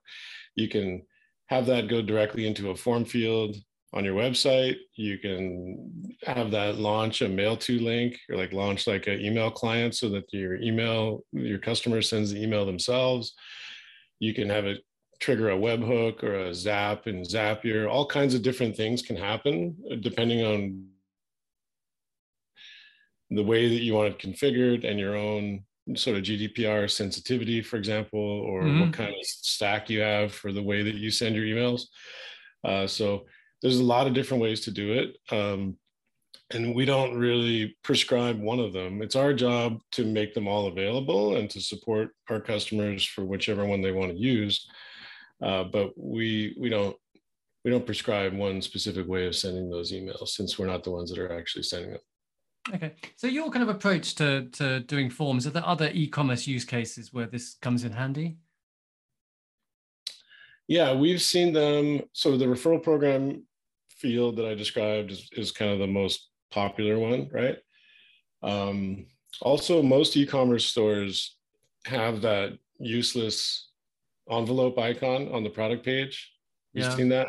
You 0.54 0.68
can 0.68 1.02
have 1.46 1.66
that 1.66 1.88
go 1.88 2.02
directly 2.02 2.46
into 2.46 2.70
a 2.70 2.76
form 2.76 3.04
field 3.04 3.56
on 3.92 4.04
your 4.04 4.14
website. 4.14 4.76
You 4.94 5.18
can 5.18 6.16
have 6.24 6.50
that 6.50 6.76
launch 6.76 7.22
a 7.22 7.28
mail 7.28 7.56
to 7.58 7.78
link 7.78 8.18
or 8.28 8.36
like 8.36 8.52
launch 8.52 8.86
like 8.86 9.06
an 9.06 9.20
email 9.20 9.50
client 9.50 9.94
so 9.94 10.08
that 10.10 10.32
your 10.32 10.56
email, 10.56 11.24
your 11.32 11.58
customer 11.58 12.02
sends 12.02 12.32
the 12.32 12.42
email 12.42 12.66
themselves. 12.66 13.34
You 14.18 14.34
can 14.34 14.48
have 14.48 14.66
it 14.66 14.82
trigger 15.18 15.50
a 15.50 15.56
webhook 15.56 16.22
or 16.22 16.34
a 16.34 16.54
zap 16.54 17.06
and 17.06 17.24
Zapier. 17.24 17.90
All 17.90 18.06
kinds 18.06 18.34
of 18.34 18.42
different 18.42 18.76
things 18.76 19.02
can 19.02 19.16
happen 19.16 19.76
depending 20.00 20.44
on 20.44 20.86
the 23.30 23.42
way 23.42 23.68
that 23.68 23.82
you 23.82 23.94
want 23.94 24.12
it 24.12 24.18
configured 24.18 24.88
and 24.88 25.00
your 25.00 25.16
own 25.16 25.64
sort 25.94 26.16
of 26.16 26.22
GDPR 26.22 26.90
sensitivity, 26.90 27.62
for 27.62 27.76
example, 27.76 28.20
or 28.20 28.62
mm-hmm. 28.62 28.80
what 28.80 28.92
kind 28.92 29.10
of 29.10 29.16
stack 29.22 29.88
you 29.88 30.00
have 30.00 30.32
for 30.32 30.52
the 30.52 30.62
way 30.62 30.82
that 30.82 30.94
you 30.94 31.10
send 31.10 31.36
your 31.36 31.44
emails. 31.44 31.82
Uh, 32.64 32.86
so 32.86 33.24
there's 33.62 33.78
a 33.78 33.84
lot 33.84 34.06
of 34.06 34.14
different 34.14 34.42
ways 34.42 34.60
to 34.62 34.70
do 34.70 34.92
it. 34.92 35.16
Um, 35.34 35.76
and 36.52 36.74
we 36.74 36.84
don't 36.84 37.16
really 37.16 37.76
prescribe 37.82 38.38
one 38.38 38.60
of 38.60 38.72
them. 38.72 39.02
It's 39.02 39.16
our 39.16 39.32
job 39.32 39.80
to 39.92 40.04
make 40.04 40.32
them 40.32 40.46
all 40.46 40.68
available 40.68 41.36
and 41.36 41.50
to 41.50 41.60
support 41.60 42.10
our 42.30 42.40
customers 42.40 43.04
for 43.04 43.24
whichever 43.24 43.64
one 43.64 43.82
they 43.82 43.90
want 43.90 44.12
to 44.12 44.18
use. 44.18 44.68
Uh, 45.42 45.64
but 45.64 45.90
we 45.96 46.56
we 46.58 46.68
don't 46.68 46.96
we 47.64 47.70
don't 47.70 47.84
prescribe 47.84 48.32
one 48.32 48.62
specific 48.62 49.08
way 49.08 49.26
of 49.26 49.34
sending 49.34 49.68
those 49.68 49.92
emails 49.92 50.28
since 50.28 50.58
we're 50.58 50.66
not 50.66 50.84
the 50.84 50.90
ones 50.90 51.10
that 51.10 51.18
are 51.18 51.36
actually 51.36 51.64
sending 51.64 51.90
them. 51.90 52.00
Okay, 52.74 52.94
so 53.16 53.26
your 53.26 53.50
kind 53.50 53.62
of 53.62 53.68
approach 53.68 54.14
to 54.16 54.48
to 54.52 54.80
doing 54.80 55.10
forms 55.10 55.46
are 55.46 55.50
there 55.50 55.66
other 55.66 55.90
e-commerce 55.92 56.46
use 56.46 56.64
cases 56.64 57.12
where 57.12 57.26
this 57.26 57.56
comes 57.60 57.84
in 57.84 57.92
handy? 57.92 58.38
Yeah, 60.68 60.94
we've 60.94 61.22
seen 61.22 61.52
them. 61.52 62.02
So 62.12 62.36
the 62.36 62.46
referral 62.46 62.82
program 62.82 63.44
field 63.90 64.36
that 64.36 64.46
I 64.46 64.54
described 64.54 65.10
is, 65.10 65.28
is 65.32 65.52
kind 65.52 65.70
of 65.70 65.78
the 65.78 65.86
most 65.86 66.28
popular 66.50 66.98
one, 66.98 67.28
right? 67.32 67.56
Um, 68.42 69.06
also, 69.42 69.82
most 69.82 70.16
e-commerce 70.16 70.66
stores 70.66 71.36
have 71.84 72.20
that 72.22 72.58
useless 72.78 73.70
envelope 74.30 74.78
icon 74.78 75.28
on 75.32 75.44
the 75.44 75.50
product 75.50 75.84
page. 75.84 76.32
You've 76.72 76.86
yeah. 76.86 76.96
seen 76.96 77.08
that? 77.10 77.28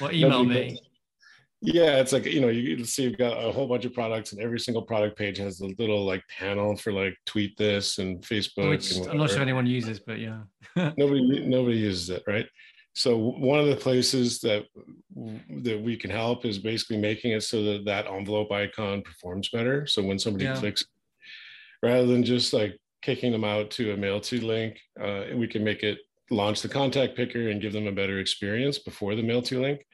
well, 0.00 0.12
email 0.12 0.44
me. 0.44 0.78
Yeah, 1.62 1.96
it's 1.96 2.12
like 2.12 2.26
you 2.26 2.40
know, 2.40 2.48
you 2.48 2.84
see 2.84 3.04
you've 3.04 3.18
got 3.18 3.42
a 3.42 3.50
whole 3.50 3.66
bunch 3.66 3.84
of 3.86 3.94
products, 3.94 4.32
and 4.32 4.40
every 4.42 4.60
single 4.60 4.82
product 4.82 5.16
page 5.16 5.38
has 5.38 5.60
a 5.60 5.66
little 5.78 6.04
like 6.04 6.22
panel 6.28 6.76
for 6.76 6.92
like 6.92 7.16
tweet 7.24 7.56
this 7.56 7.98
and 7.98 8.20
Facebook. 8.20 8.68
Which 8.68 8.96
and 8.96 9.08
I'm 9.08 9.16
not 9.16 9.30
sure 9.30 9.40
anyone 9.40 9.66
uses, 9.66 9.98
but 9.98 10.18
yeah. 10.18 10.40
nobody 10.76 11.46
nobody 11.46 11.78
uses 11.78 12.10
it, 12.10 12.22
right? 12.26 12.46
So 12.94 13.16
one 13.16 13.58
of 13.58 13.66
the 13.66 13.76
places 13.76 14.40
that 14.40 14.64
that 15.62 15.80
we 15.80 15.96
can 15.96 16.10
help 16.10 16.44
is 16.44 16.58
basically 16.58 16.98
making 16.98 17.32
it 17.32 17.42
so 17.42 17.62
that 17.62 17.84
that 17.86 18.06
envelope 18.06 18.52
icon 18.52 19.02
performs 19.02 19.48
better. 19.48 19.86
So 19.86 20.02
when 20.02 20.18
somebody 20.18 20.44
yeah. 20.44 20.56
clicks, 20.56 20.84
rather 21.82 22.06
than 22.06 22.22
just 22.22 22.52
like 22.52 22.78
kicking 23.02 23.32
them 23.32 23.44
out 23.44 23.70
to 23.72 23.92
a 23.92 23.96
mail 23.96 24.20
to 24.20 24.40
link, 24.40 24.78
uh, 25.00 25.24
we 25.34 25.46
can 25.46 25.62
make 25.62 25.82
it 25.82 25.98
launch 26.30 26.62
the 26.62 26.68
contact 26.68 27.16
picker 27.16 27.50
and 27.50 27.60
give 27.60 27.72
them 27.72 27.86
a 27.86 27.92
better 27.92 28.18
experience 28.18 28.78
before 28.78 29.14
the 29.14 29.22
mail 29.22 29.42
to 29.42 29.60
link. 29.60 29.86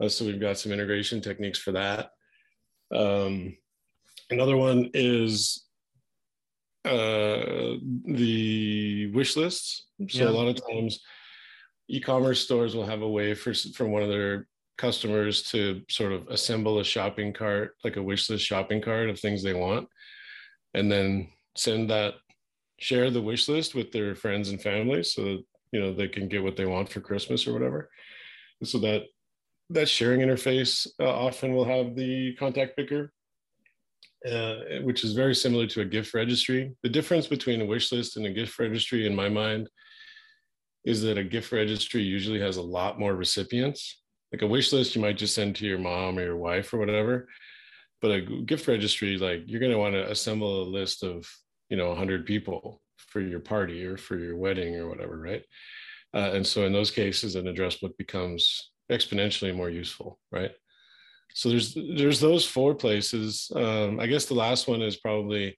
Uh, 0.00 0.08
so 0.08 0.24
we've 0.24 0.40
got 0.40 0.58
some 0.58 0.72
integration 0.72 1.20
techniques 1.20 1.58
for 1.58 1.72
that. 1.72 2.10
Um, 2.94 3.56
another 4.30 4.56
one 4.56 4.90
is 4.94 5.66
uh, 6.84 7.76
the 8.06 9.10
wish 9.12 9.36
lists. 9.36 9.86
So 10.08 10.24
yeah. 10.24 10.30
a 10.30 10.32
lot 10.32 10.48
of 10.48 10.60
times 10.70 11.00
e-commerce 11.88 12.40
stores 12.40 12.74
will 12.74 12.86
have 12.86 13.02
a 13.02 13.08
way 13.08 13.34
for, 13.34 13.52
for 13.52 13.86
one 13.86 14.02
of 14.02 14.08
their 14.08 14.46
customers 14.78 15.42
to 15.50 15.82
sort 15.90 16.12
of 16.12 16.26
assemble 16.28 16.78
a 16.78 16.84
shopping 16.84 17.32
cart, 17.34 17.74
like 17.84 17.96
a 17.96 18.02
wish 18.02 18.30
list 18.30 18.44
shopping 18.44 18.80
cart 18.80 19.10
of 19.10 19.20
things 19.20 19.42
they 19.42 19.52
want, 19.52 19.86
and 20.72 20.90
then 20.90 21.28
send 21.56 21.90
that, 21.90 22.14
share 22.78 23.10
the 23.10 23.20
wish 23.20 23.46
list 23.48 23.74
with 23.74 23.92
their 23.92 24.14
friends 24.14 24.48
and 24.48 24.62
family 24.62 25.02
so 25.02 25.22
that, 25.22 25.44
you 25.72 25.80
know, 25.80 25.92
they 25.92 26.08
can 26.08 26.28
get 26.28 26.42
what 26.42 26.56
they 26.56 26.64
want 26.64 26.88
for 26.88 27.00
Christmas 27.00 27.46
or 27.46 27.52
whatever. 27.52 27.90
So 28.62 28.78
that 28.78 29.02
that 29.70 29.88
sharing 29.88 30.20
interface 30.20 30.86
uh, 31.00 31.08
often 31.08 31.54
will 31.54 31.64
have 31.64 31.94
the 31.94 32.34
contact 32.34 32.76
picker, 32.76 33.12
uh, 34.28 34.56
which 34.82 35.04
is 35.04 35.12
very 35.12 35.34
similar 35.34 35.66
to 35.68 35.80
a 35.80 35.84
gift 35.84 36.12
registry. 36.12 36.74
The 36.82 36.88
difference 36.88 37.28
between 37.28 37.60
a 37.60 37.66
wish 37.66 37.92
list 37.92 38.16
and 38.16 38.26
a 38.26 38.32
gift 38.32 38.58
registry, 38.58 39.06
in 39.06 39.14
my 39.14 39.28
mind, 39.28 39.68
is 40.84 41.02
that 41.02 41.18
a 41.18 41.24
gift 41.24 41.52
registry 41.52 42.02
usually 42.02 42.40
has 42.40 42.56
a 42.56 42.62
lot 42.62 42.98
more 42.98 43.14
recipients. 43.14 44.02
Like 44.32 44.42
a 44.42 44.46
wish 44.46 44.72
list, 44.72 44.96
you 44.96 45.02
might 45.02 45.18
just 45.18 45.34
send 45.34 45.56
to 45.56 45.66
your 45.66 45.78
mom 45.78 46.18
or 46.18 46.22
your 46.22 46.36
wife 46.36 46.74
or 46.74 46.78
whatever. 46.78 47.28
But 48.02 48.10
a 48.10 48.20
gift 48.20 48.66
registry, 48.66 49.18
like 49.18 49.42
you're 49.46 49.60
going 49.60 49.72
to 49.72 49.78
want 49.78 49.94
to 49.94 50.10
assemble 50.10 50.62
a 50.62 50.64
list 50.64 51.04
of, 51.04 51.28
you 51.68 51.76
know, 51.76 51.88
100 51.88 52.26
people 52.26 52.82
for 52.96 53.20
your 53.20 53.40
party 53.40 53.84
or 53.84 53.96
for 53.96 54.16
your 54.16 54.36
wedding 54.36 54.76
or 54.76 54.88
whatever, 54.88 55.18
right? 55.18 55.44
Uh, 56.12 56.30
and 56.34 56.46
so 56.46 56.64
in 56.64 56.72
those 56.72 56.90
cases, 56.90 57.36
an 57.36 57.46
address 57.46 57.76
book 57.76 57.96
becomes 57.98 58.70
exponentially 58.90 59.54
more 59.54 59.70
useful, 59.70 60.18
right? 60.30 60.52
So 61.34 61.48
there's 61.48 61.74
there's 61.74 62.20
those 62.20 62.44
four 62.44 62.74
places. 62.74 63.50
Um, 63.54 64.00
I 64.00 64.06
guess 64.06 64.26
the 64.26 64.34
last 64.34 64.68
one 64.68 64.82
is 64.82 64.96
probably 64.96 65.56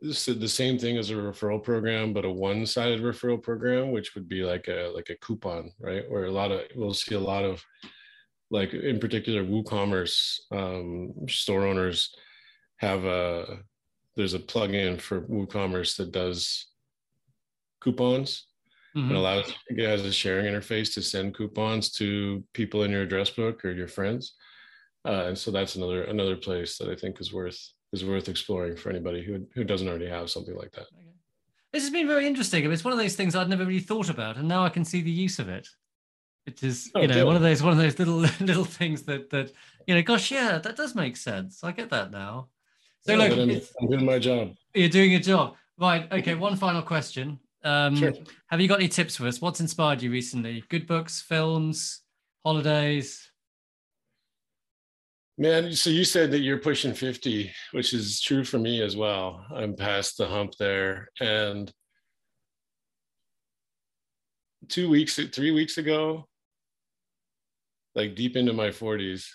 the 0.00 0.48
same 0.48 0.78
thing 0.78 0.96
as 0.96 1.10
a 1.10 1.14
referral 1.14 1.62
program, 1.62 2.12
but 2.12 2.24
a 2.24 2.30
one-sided 2.30 3.00
referral 3.00 3.42
program, 3.42 3.90
which 3.90 4.14
would 4.14 4.28
be 4.28 4.42
like 4.44 4.68
a 4.68 4.92
like 4.94 5.10
a 5.10 5.16
coupon, 5.16 5.72
right? 5.80 6.08
Where 6.08 6.24
a 6.24 6.30
lot 6.30 6.52
of 6.52 6.62
we'll 6.76 6.94
see 6.94 7.14
a 7.14 7.20
lot 7.20 7.44
of 7.44 7.62
like 8.50 8.72
in 8.72 8.98
particular 9.00 9.42
WooCommerce 9.42 10.38
um, 10.52 11.12
store 11.28 11.66
owners 11.66 12.14
have 12.76 13.04
a 13.04 13.58
there's 14.16 14.34
a 14.34 14.38
plugin 14.38 15.00
for 15.00 15.22
WooCommerce 15.22 15.96
that 15.96 16.12
does 16.12 16.68
coupons 17.80 18.46
mm-hmm. 18.96 19.08
and 19.08 19.16
allows 19.16 19.52
it 19.68 19.84
has 19.84 20.04
a 20.04 20.12
sharing 20.12 20.46
interface 20.46 20.92
to 20.94 21.02
send 21.02 21.34
coupons 21.34 21.90
to 21.92 22.42
people 22.52 22.82
in 22.82 22.90
your 22.90 23.02
address 23.02 23.30
book 23.30 23.64
or 23.64 23.70
your 23.70 23.88
friends. 23.88 24.34
Uh, 25.04 25.24
and 25.26 25.38
so 25.38 25.50
that's 25.50 25.76
another 25.76 26.04
another 26.04 26.36
place 26.36 26.76
that 26.78 26.88
I 26.88 26.96
think 26.96 27.20
is 27.20 27.32
worth 27.32 27.58
is 27.92 28.04
worth 28.04 28.28
exploring 28.28 28.76
for 28.76 28.90
anybody 28.90 29.24
who 29.24 29.46
who 29.54 29.64
doesn't 29.64 29.88
already 29.88 30.08
have 30.08 30.30
something 30.30 30.56
like 30.56 30.72
that. 30.72 30.86
Okay. 30.94 31.08
This 31.72 31.82
has 31.82 31.90
been 31.90 32.06
very 32.06 32.26
interesting. 32.26 32.70
It's 32.70 32.84
one 32.84 32.92
of 32.92 32.98
those 32.98 33.14
things 33.14 33.36
I'd 33.36 33.48
never 33.48 33.64
really 33.64 33.80
thought 33.80 34.08
about, 34.08 34.36
and 34.36 34.48
now 34.48 34.64
I 34.64 34.70
can 34.70 34.84
see 34.84 35.02
the 35.02 35.10
use 35.10 35.38
of 35.38 35.48
it. 35.48 35.68
It 36.46 36.62
is, 36.62 36.90
oh, 36.94 37.02
you 37.02 37.08
know, 37.08 37.26
one 37.26 37.36
of 37.36 37.42
those 37.42 37.62
one 37.62 37.72
of 37.72 37.78
those 37.78 37.98
little 37.98 38.16
little 38.40 38.64
things 38.64 39.02
that 39.02 39.30
that 39.30 39.52
you 39.86 39.94
know, 39.94 40.02
gosh, 40.02 40.30
yeah, 40.30 40.58
that 40.58 40.76
does 40.76 40.94
make 40.94 41.16
sense. 41.16 41.62
I 41.62 41.72
get 41.72 41.90
that 41.90 42.10
now. 42.10 42.48
So 43.02 43.12
yeah, 43.12 43.18
look, 43.18 43.38
I'm, 43.38 43.60
I'm 43.80 43.88
doing 43.88 44.04
my 44.04 44.18
job. 44.18 44.54
You're 44.74 44.88
doing 44.88 45.10
your 45.10 45.20
job, 45.20 45.56
right? 45.78 46.10
Okay. 46.10 46.34
One 46.34 46.56
final 46.56 46.82
question. 46.82 47.38
Um, 47.64 47.96
sure. 47.96 48.12
Have 48.48 48.60
you 48.60 48.68
got 48.68 48.78
any 48.78 48.88
tips 48.88 49.16
for 49.16 49.26
us? 49.26 49.40
What's 49.40 49.60
inspired 49.60 50.02
you 50.02 50.10
recently? 50.10 50.64
Good 50.68 50.86
books, 50.86 51.20
films, 51.20 52.02
holidays? 52.44 53.30
Man, 55.40 55.72
so 55.72 55.90
you 55.90 56.04
said 56.04 56.32
that 56.32 56.40
you're 56.40 56.58
pushing 56.58 56.92
50, 56.92 57.52
which 57.70 57.94
is 57.94 58.20
true 58.20 58.44
for 58.44 58.58
me 58.58 58.82
as 58.82 58.96
well. 58.96 59.44
I'm 59.54 59.76
past 59.76 60.18
the 60.18 60.26
hump 60.26 60.54
there. 60.58 61.08
And 61.20 61.72
two 64.68 64.88
weeks, 64.88 65.14
three 65.32 65.52
weeks 65.52 65.78
ago, 65.78 66.26
like 67.94 68.16
deep 68.16 68.36
into 68.36 68.52
my 68.52 68.68
40s, 68.68 69.26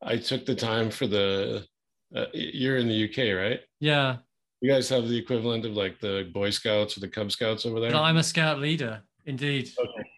I 0.00 0.18
took 0.18 0.46
the 0.46 0.54
time 0.54 0.90
for 0.90 1.08
the, 1.08 1.66
uh, 2.14 2.26
you're 2.32 2.76
in 2.76 2.86
the 2.88 3.08
UK, 3.08 3.36
right? 3.36 3.60
Yeah. 3.80 4.18
You 4.60 4.70
guys 4.70 4.88
have 4.88 5.08
the 5.08 5.16
equivalent 5.16 5.64
of 5.64 5.72
like 5.72 6.00
the 6.00 6.28
Boy 6.32 6.50
Scouts 6.50 6.96
or 6.96 7.00
the 7.00 7.08
Cub 7.08 7.30
Scouts 7.30 7.64
over 7.64 7.80
there? 7.80 7.94
I'm 7.94 8.16
a 8.16 8.22
scout 8.24 8.58
leader, 8.58 9.02
indeed. 9.24 9.70
Okay. 9.78 10.08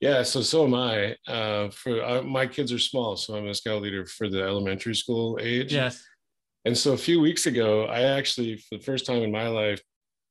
Yeah, 0.00 0.22
so 0.22 0.42
so 0.42 0.64
am 0.64 0.74
I. 0.74 1.16
Uh, 1.26 1.70
for 1.70 2.02
uh, 2.02 2.22
my 2.22 2.46
kids 2.46 2.72
are 2.72 2.78
small, 2.78 3.16
so 3.16 3.36
I'm 3.36 3.46
a 3.46 3.54
scout 3.54 3.80
leader 3.80 4.04
for 4.04 4.28
the 4.28 4.42
elementary 4.42 4.94
school 4.94 5.38
age. 5.40 5.72
Yes. 5.72 6.04
And 6.66 6.76
so 6.76 6.92
a 6.92 6.98
few 6.98 7.20
weeks 7.20 7.46
ago, 7.46 7.86
I 7.86 8.02
actually, 8.02 8.56
for 8.56 8.76
the 8.76 8.84
first 8.84 9.06
time 9.06 9.22
in 9.22 9.32
my 9.32 9.48
life, 9.48 9.80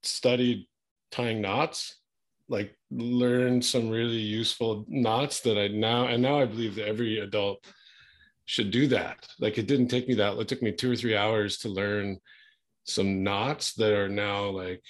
studied 0.03 0.67
tying 1.11 1.41
knots, 1.41 2.01
like 2.49 2.75
learned 2.91 3.65
some 3.65 3.89
really 3.89 4.17
useful 4.17 4.85
knots 4.87 5.39
that 5.41 5.57
I 5.57 5.69
now, 5.69 6.07
and 6.07 6.21
now 6.21 6.39
I 6.39 6.45
believe 6.45 6.75
that 6.75 6.87
every 6.87 7.19
adult 7.19 7.65
should 8.45 8.69
do 8.69 8.87
that. 8.87 9.27
Like 9.39 9.57
it 9.57 9.65
didn't 9.65 9.87
take 9.87 10.07
me 10.07 10.13
that, 10.15 10.37
it 10.37 10.47
took 10.47 10.61
me 10.61 10.71
two 10.71 10.91
or 10.91 10.95
three 10.95 11.15
hours 11.15 11.57
to 11.59 11.69
learn 11.69 12.17
some 12.85 13.23
knots 13.23 13.73
that 13.75 13.93
are 13.93 14.09
now 14.09 14.49
like, 14.49 14.81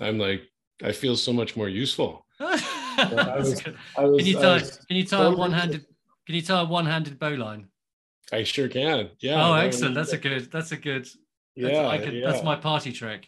I'm 0.00 0.18
like, 0.18 0.42
I 0.82 0.92
feel 0.92 1.16
so 1.16 1.32
much 1.32 1.56
more 1.56 1.68
useful. 1.68 2.26
was, 2.40 2.62
was, 2.98 3.62
can 3.62 4.26
you 4.26 4.34
tie? 4.34 4.60
Can 4.60 4.96
you 4.96 5.04
tie 5.04 5.24
a 5.24 5.30
one-handed? 5.30 5.86
Can 6.26 6.34
you 6.34 6.42
tie 6.42 6.60
a 6.60 6.64
one-handed 6.64 7.18
bowline? 7.18 7.68
I 8.32 8.42
sure 8.42 8.68
can. 8.68 9.10
Yeah. 9.20 9.46
Oh, 9.46 9.54
excellent. 9.54 9.94
That's 9.94 10.12
a 10.12 10.18
good. 10.18 10.50
That's 10.50 10.72
a 10.72 10.76
good. 10.76 11.08
Yeah, 11.54 11.88
I 11.88 11.98
could, 11.98 12.12
yeah. 12.12 12.30
That's 12.30 12.44
my 12.44 12.56
party 12.56 12.92
trick. 12.92 13.26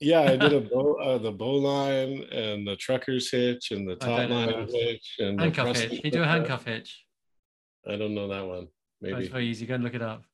Yeah, 0.00 0.20
I 0.22 0.36
did 0.36 0.52
a 0.52 0.60
bow, 0.72 0.94
uh, 0.94 1.18
the 1.18 1.32
bowline 1.32 2.24
and 2.32 2.66
the 2.66 2.76
trucker's 2.76 3.30
hitch 3.30 3.70
and 3.70 3.88
the 3.88 3.96
taut 3.96 4.28
line 4.28 4.68
hitch 4.68 5.16
and 5.18 5.40
handcuff 5.40 5.76
hitch. 5.76 5.90
Can 5.90 6.00
you 6.04 6.10
do 6.10 6.22
a 6.22 6.26
handcuff 6.26 6.64
hitch? 6.64 7.04
I 7.88 7.96
don't 7.96 8.14
know 8.14 8.28
that 8.28 8.46
one. 8.46 8.68
Maybe. 9.00 9.14
That's 9.14 9.28
very 9.28 9.46
easy. 9.46 9.66
Go 9.66 9.74
and 9.74 9.84
look 9.84 9.94
it 9.94 10.02
up. 10.02 10.24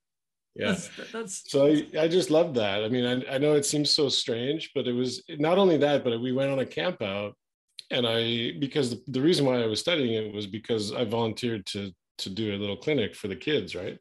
Yeah. 0.56 0.68
That's, 0.68 0.90
that's... 1.12 1.50
So 1.50 1.66
I, 1.66 1.86
I 1.98 2.08
just 2.08 2.30
love 2.30 2.54
that. 2.54 2.82
I 2.82 2.88
mean, 2.88 3.04
I, 3.04 3.34
I 3.34 3.38
know 3.38 3.54
it 3.54 3.66
seems 3.66 3.90
so 3.90 4.08
strange, 4.08 4.70
but 4.74 4.88
it 4.88 4.92
was 4.92 5.22
not 5.28 5.58
only 5.58 5.76
that, 5.78 6.02
but 6.02 6.20
we 6.20 6.32
went 6.32 6.50
on 6.50 6.60
a 6.60 6.66
camp 6.66 7.02
out 7.02 7.34
and 7.90 8.06
I 8.06 8.52
because 8.58 8.90
the, 8.90 9.02
the 9.08 9.20
reason 9.20 9.46
why 9.46 9.62
I 9.62 9.66
was 9.66 9.80
studying 9.80 10.14
it 10.14 10.34
was 10.34 10.46
because 10.46 10.92
I 10.92 11.04
volunteered 11.04 11.66
to 11.66 11.92
to 12.18 12.30
do 12.30 12.54
a 12.54 12.58
little 12.58 12.76
clinic 12.76 13.14
for 13.14 13.28
the 13.28 13.36
kids, 13.36 13.74
right? 13.74 13.98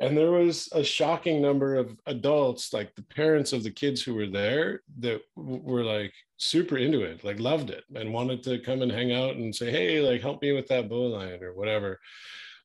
And 0.00 0.16
there 0.16 0.32
was 0.32 0.68
a 0.72 0.82
shocking 0.82 1.40
number 1.40 1.76
of 1.76 1.96
adults, 2.06 2.72
like 2.72 2.92
the 2.96 3.04
parents 3.04 3.52
of 3.52 3.62
the 3.62 3.70
kids 3.70 4.02
who 4.02 4.14
were 4.14 4.26
there, 4.26 4.80
that 4.98 5.20
were 5.36 5.84
like 5.84 6.12
super 6.38 6.76
into 6.76 7.02
it, 7.02 7.22
like 7.22 7.38
loved 7.38 7.70
it, 7.70 7.84
and 7.94 8.12
wanted 8.12 8.42
to 8.44 8.58
come 8.58 8.82
and 8.82 8.90
hang 8.90 9.12
out 9.12 9.36
and 9.36 9.54
say, 9.54 9.70
"Hey, 9.70 10.00
like 10.00 10.20
help 10.20 10.42
me 10.42 10.52
with 10.52 10.66
that 10.68 10.88
bowline 10.88 11.42
or 11.42 11.54
whatever." 11.54 12.00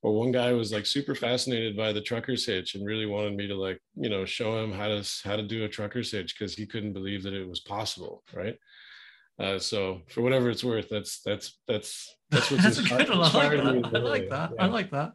Or 0.03 0.13
one 0.13 0.31
guy 0.31 0.53
was 0.53 0.71
like 0.71 0.86
super 0.86 1.15
fascinated 1.15 1.75
by 1.75 1.91
the 1.91 2.01
trucker's 2.01 2.45
hitch 2.45 2.75
and 2.75 2.86
really 2.86 3.07
wanted 3.07 3.36
me 3.36 3.47
to 3.47 3.55
like, 3.55 3.81
you 3.95 4.10
know, 4.10 4.25
show 4.25 4.63
him 4.63 4.71
how 4.71 4.88
to 4.88 5.03
how 5.23 5.36
to 5.36 5.43
do 5.43 5.63
a 5.63 5.69
trucker's 5.69 6.12
hitch 6.12 6.38
because 6.38 6.53
he 6.53 6.65
couldn't 6.65 6.93
believe 6.93 7.23
that 7.23 7.33
it 7.33 7.47
was 7.47 7.62
possible, 7.62 8.23
right? 8.33 8.57
Uh, 9.39 9.60
so 9.60 10.01
for 10.10 10.21
whatever 10.21 10.49
it's 10.49 10.63
worth, 10.63 10.88
that's 10.89 11.21
that's 11.21 11.60
that's 11.67 12.15
that's 12.29 12.51
what's 12.51 12.63
that's 12.63 12.79
inspired, 12.79 13.10
inspired 13.10 13.60
I 13.60 13.71
like 13.71 13.81
that. 13.91 13.95
I 13.95 13.99
like 13.99 14.29
that. 14.29 14.51
Yeah. 14.55 14.63
I 14.63 14.67
like 14.67 14.91
that. 14.91 15.13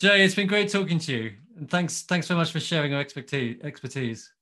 Jay, 0.00 0.24
it's 0.24 0.34
been 0.34 0.48
great 0.48 0.68
talking 0.68 0.98
to 0.98 1.12
you, 1.12 1.32
and 1.56 1.70
thanks 1.70 2.02
thanks 2.02 2.26
so 2.26 2.34
much 2.34 2.50
for 2.50 2.58
sharing 2.60 2.90
your 2.90 3.00
expertise. 3.00 3.60
Expertise. 3.62 4.32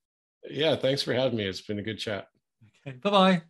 Yeah, 0.49 0.77
thanks 0.77 1.03
for 1.03 1.13
having 1.13 1.37
me. 1.37 1.45
It's 1.45 1.61
been 1.61 1.79
a 1.79 1.83
good 1.83 1.99
chat. 1.99 2.29
Okay, 2.87 2.97
bye 2.97 3.11
bye. 3.11 3.39